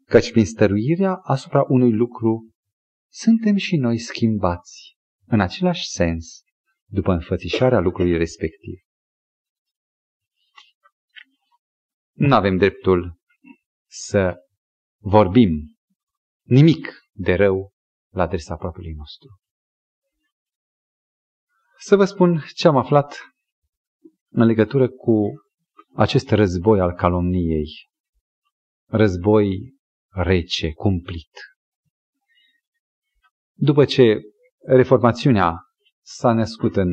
[0.06, 2.54] căci prin stăruirea asupra unui lucru
[3.12, 6.44] suntem și noi schimbați în același sens
[6.86, 8.80] după înfățișarea lucrului respectiv.
[12.12, 13.20] Nu avem dreptul
[13.90, 14.36] să
[14.98, 15.78] vorbim
[16.42, 17.74] nimic de rău
[18.10, 19.40] la adresa apropiului nostru.
[21.78, 23.18] Să vă spun ce am aflat
[24.30, 25.32] în legătură cu
[25.96, 27.90] acest război al calomniei.
[28.86, 29.75] Război
[30.16, 31.30] rece, cumplit.
[33.54, 34.22] După ce
[34.66, 35.56] reformațiunea
[36.02, 36.90] s-a născut în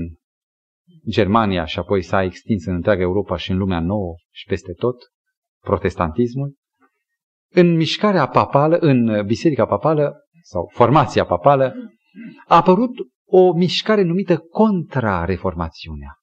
[1.11, 4.97] Germania și apoi s-a extins în întreaga Europa și în lumea nouă și peste tot,
[5.61, 6.55] protestantismul,
[7.49, 11.75] în mișcarea papală, în biserica papală sau formația papală,
[12.47, 12.91] a apărut
[13.25, 16.17] o mișcare numită contra-reformațiunea.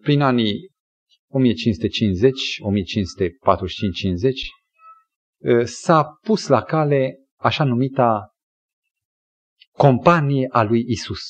[0.00, 0.70] Prin anii
[1.28, 2.40] 1550,
[5.40, 8.32] 1545-50, s-a pus la cale așa numita
[9.72, 11.22] companie a lui Isus,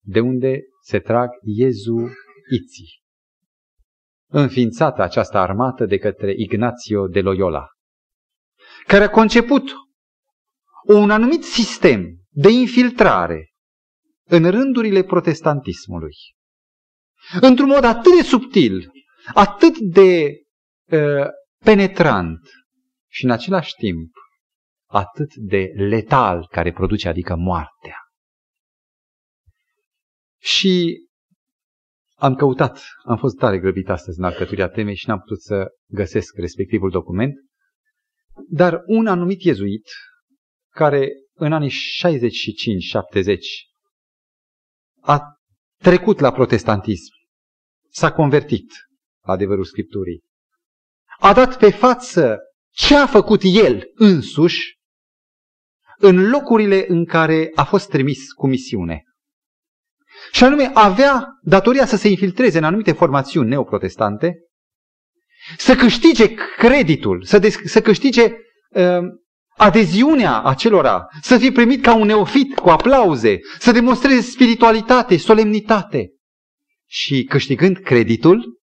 [0.00, 3.04] de unde se trag iezuiții.
[4.28, 7.66] Înființată această armată de către Ignațio de Loyola,
[8.86, 9.70] care a conceput
[10.84, 13.50] un anumit sistem de infiltrare
[14.24, 16.14] în rândurile protestantismului.
[17.40, 18.90] Într-un mod atât de subtil,
[19.34, 20.32] atât de
[20.90, 21.26] uh,
[21.64, 22.40] penetrant
[23.08, 24.12] și în același timp
[24.86, 27.98] atât de letal care produce, adică moartea.
[30.40, 31.04] Și
[32.14, 36.36] am căutat, am fost tare grăbit astăzi în alcătuirea temei și n-am putut să găsesc
[36.36, 37.34] respectivul document,
[38.48, 39.88] dar un anumit iezuit,
[40.70, 43.36] care în anii 65-70
[45.00, 45.20] a
[45.76, 47.12] trecut la protestantism,
[47.88, 48.85] s-a convertit la
[49.32, 50.22] adevărul Scripturii,
[51.18, 52.38] a dat pe față
[52.70, 54.78] ce a făcut el însuși
[55.98, 59.02] în locurile în care a fost trimis cu misiune.
[60.32, 64.38] Și anume avea datoria să se infiltreze în anumite formațiuni neoprotestante,
[65.56, 68.32] să câștige creditul, să, des- să câștige
[68.70, 68.98] uh,
[69.56, 76.10] adeziunea acelora, să fie primit ca un neofit cu aplauze, să demonstreze spiritualitate, solemnitate.
[76.88, 78.58] Și câștigând creditul,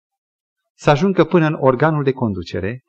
[0.79, 2.83] să ajungă până în organul de conducere,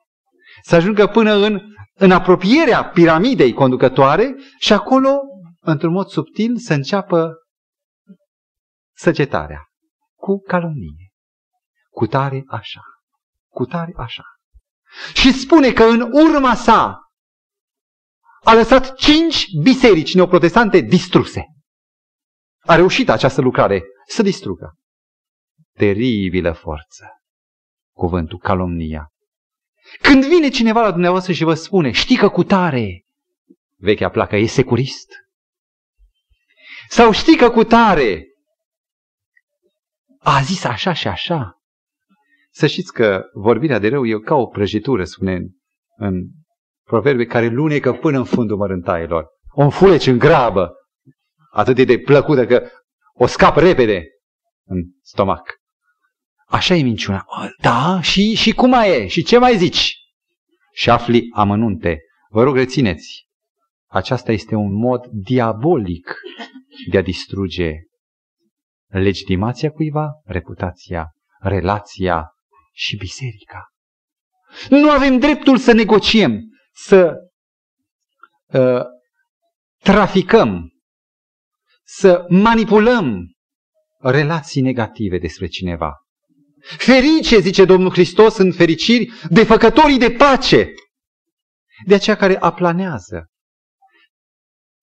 [0.62, 1.61] să ajungă până în,
[1.95, 5.20] în apropierea piramidei conducătoare și acolo,
[5.61, 7.34] într-un mod subtil, să înceapă
[8.97, 9.64] săgetarea
[10.16, 11.11] cu calomnie,
[11.91, 12.80] cu tare așa,
[13.53, 14.24] cu tare așa.
[15.14, 16.99] Și spune că în urma sa
[18.45, 21.45] a lăsat cinci biserici neoprotestante distruse.
[22.59, 24.74] A reușit această lucrare să distrugă.
[25.76, 27.20] Teribilă forță.
[28.01, 29.12] Cuvântul calomnia.
[30.03, 33.05] Când vine cineva la dumneavoastră și vă spune, știi că cu tare,
[33.76, 35.09] vechea placă, e securist.
[36.88, 38.26] Sau știi că cu tare
[40.18, 41.61] a zis așa și așa.
[42.51, 45.46] Să știți că vorbirea de rău e ca o prăjitură, spune în,
[45.96, 46.22] în
[46.84, 49.26] proverbe, care lunecă până în fundul mărântailor.
[49.48, 50.72] O înfuleci în grabă,
[51.51, 52.70] atât de plăcută că
[53.12, 54.05] o scapă repede
[54.64, 55.59] în stomac.
[56.51, 57.26] Așa e minciuna.
[57.61, 59.07] Da, și, și cum mai e?
[59.07, 59.96] Și ce mai zici?
[60.72, 61.98] Și afli amănunte.
[62.28, 63.26] Vă rog, rețineți.
[63.86, 66.14] Aceasta este un mod diabolic
[66.90, 67.72] de a distruge
[68.86, 72.30] legitimația cuiva, reputația, relația
[72.72, 73.68] și biserica.
[74.68, 76.40] Nu avem dreptul să negociem,
[76.72, 77.14] să
[78.46, 78.82] uh,
[79.82, 80.70] traficăm,
[81.84, 83.32] să manipulăm
[83.98, 85.94] relații negative despre cineva.
[86.61, 90.72] Ferice, zice Domnul Hristos în fericiri, de făcătorii de pace,
[91.86, 93.30] de aceia care aplanează,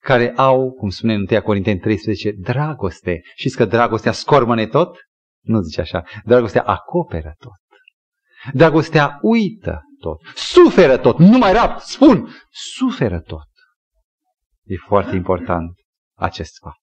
[0.08, 3.22] care au, cum spune în 1 Corinteni 13, dragoste.
[3.36, 4.98] Știți că dragostea scormăne tot?
[5.44, 6.04] Nu zice așa.
[6.26, 7.52] Dragostea acoperă tot.
[8.54, 10.22] Dragostea uită tot.
[10.36, 11.18] Suferă tot.
[11.18, 13.48] Nu mai rap, spun, suferă tot.
[14.64, 15.72] E foarte important
[16.18, 16.82] acest fapt.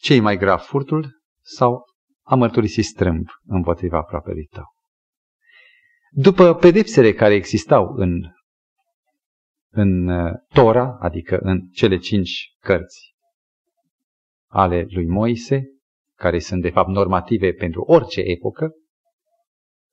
[0.00, 1.84] ce e mai grav, furtul sau
[2.22, 4.64] a mărturisi strâmb împotriva aproapelui tău?
[6.10, 8.20] După pedepsele care existau în,
[9.70, 13.14] în uh, Tora, adică în cele cinci cărți
[14.46, 15.64] ale lui Moise,
[16.16, 18.70] care sunt de fapt normative pentru orice epocă,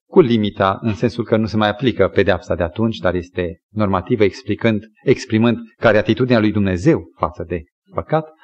[0.10, 4.24] cu limita în sensul că nu se mai aplică pedeapsa de atunci, dar este normativă
[4.24, 8.37] explicând, exprimând care atitudinea lui Dumnezeu față de păcat,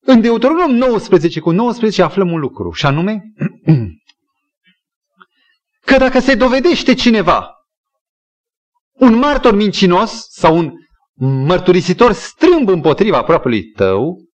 [0.00, 3.22] în Deuteronom 19 cu 19 aflăm un lucru, și anume
[5.86, 7.50] că dacă se dovedește cineva
[8.92, 10.72] un martor mincinos sau un
[11.46, 14.28] mărturisitor strâmb împotriva propriului tău,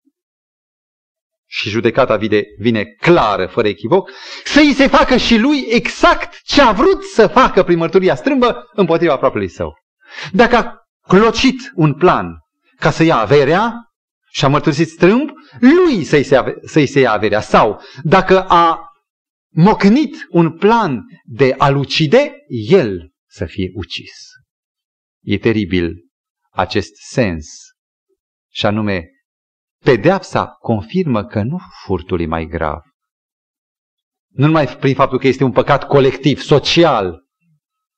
[1.47, 4.11] și judecata vine, vine clară, fără echivoc,
[4.45, 8.71] să îi se facă și lui exact ce a vrut să facă prin mărturia strâmbă
[8.73, 9.75] împotriva propriului său.
[10.33, 10.75] Dacă a
[11.09, 12.27] clocit un plan
[12.77, 13.75] ca să ia averea,
[14.35, 15.31] și a mărturisit strâmb,
[15.61, 17.41] lui să-i se, să se ia averea.
[17.41, 18.89] Sau dacă a
[19.49, 22.33] mocnit un plan de a ucide,
[22.69, 24.13] el să fie ucis.
[25.23, 25.95] E teribil
[26.51, 27.47] acest sens
[28.53, 29.09] și anume
[29.85, 32.81] pedeapsa confirmă că nu furtul e mai grav.
[34.29, 37.23] Nu numai prin faptul că este un păcat colectiv, social,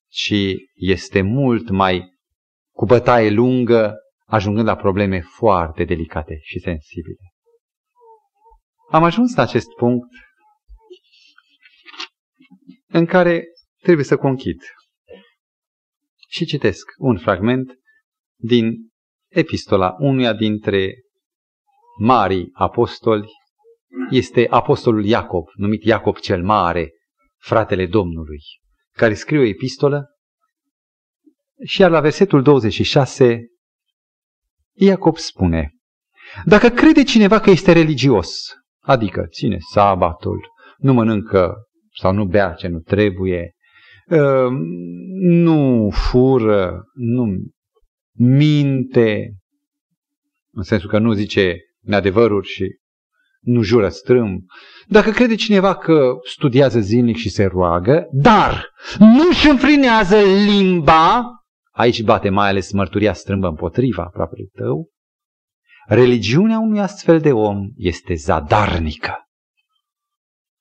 [0.09, 0.35] ci
[0.75, 2.15] este mult mai
[2.75, 3.95] cu bătaie lungă,
[4.27, 7.33] ajungând la probleme foarte delicate și sensibile.
[8.91, 10.09] Am ajuns la acest punct
[12.87, 13.45] în care
[13.83, 14.63] trebuie să conchid.
[16.29, 17.73] Și citesc un fragment
[18.39, 18.91] din
[19.31, 20.95] epistola unuia dintre
[21.99, 23.29] marii apostoli.
[24.11, 26.91] Este apostolul Iacob, numit Iacob cel Mare,
[27.37, 28.41] fratele Domnului,
[28.93, 30.11] care scrie o epistolă
[31.65, 33.47] și iar la versetul 26
[34.79, 35.71] Iacob spune
[36.45, 40.41] Dacă crede cineva că este religios, adică ține sabatul,
[40.77, 41.55] nu mănâncă
[41.95, 43.53] sau nu bea ce nu trebuie,
[44.11, 44.49] ă,
[45.21, 47.25] nu fură, nu
[48.19, 49.33] minte,
[50.53, 52.65] în sensul că nu zice neadevăruri și
[53.41, 54.41] nu jură strâmb.
[54.87, 58.69] Dacă crede cineva că studiază zilnic și se roagă, dar
[58.99, 60.17] nu își înfrinează
[60.47, 61.25] limba,
[61.77, 64.91] aici bate mai ales mărturia strâmbă împotriva aproape tău,
[65.87, 69.15] religiunea unui astfel de om este zadarnică.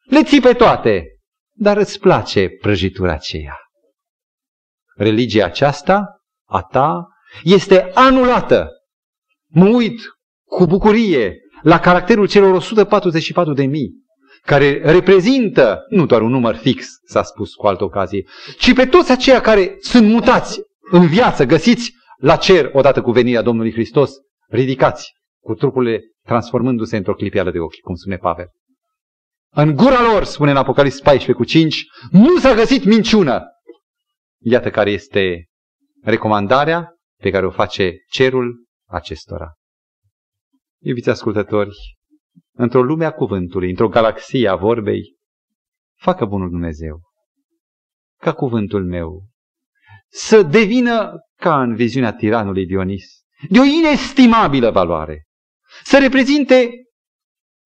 [0.04, 1.20] Le ții pe toate,
[1.58, 3.58] dar îți place prăjitura aceea.
[4.96, 7.08] Religia aceasta, a ta,
[7.44, 8.70] este anulată.
[9.48, 10.02] Mă uit
[10.44, 13.92] cu bucurie la caracterul celor 144 de mii,
[14.42, 18.26] care reprezintă nu doar un număr fix, s-a spus cu altă ocazie,
[18.58, 20.62] ci pe toți aceia care sunt mutați
[20.92, 24.12] în viață, găsiți la cer odată cu venirea Domnului Hristos,
[24.50, 25.14] ridicați
[25.44, 28.48] cu trupurile transformându-se într-o clipială de ochi, cum spune Pavel.
[29.52, 33.44] În gura lor, spune în Apocalips 14 cu 5, nu s-a găsit minciună.
[34.42, 35.46] Iată care este
[36.04, 39.54] recomandarea pe care o face cerul acestora.
[40.82, 41.76] Iubiți ascultători,
[42.52, 45.16] într-o lume a cuvântului, într-o galaxie a vorbei,
[46.00, 47.02] facă bunul Dumnezeu
[48.26, 49.28] ca cuvântul meu
[50.12, 53.06] să devină ca în viziunea tiranului Dionis,
[53.50, 55.24] de o inestimabilă valoare,
[55.84, 56.70] să reprezinte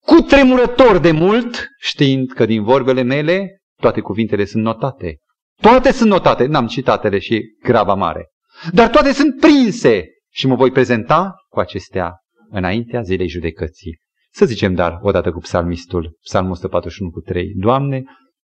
[0.06, 5.16] cu tremurător de mult, știind că din vorbele mele toate cuvintele sunt notate.
[5.60, 8.28] Toate sunt notate, n-am citatele și graba mare.
[8.72, 12.14] Dar toate sunt prinse și mă voi prezenta cu acestea
[12.50, 13.98] înaintea zilei judecății.
[14.32, 18.02] Să zicem dar, odată cu psalmistul, psalmul 141 cu 3, Doamne,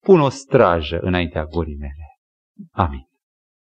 [0.04, 2.18] pun o strajă înaintea gurii mele.
[2.72, 3.09] Amin.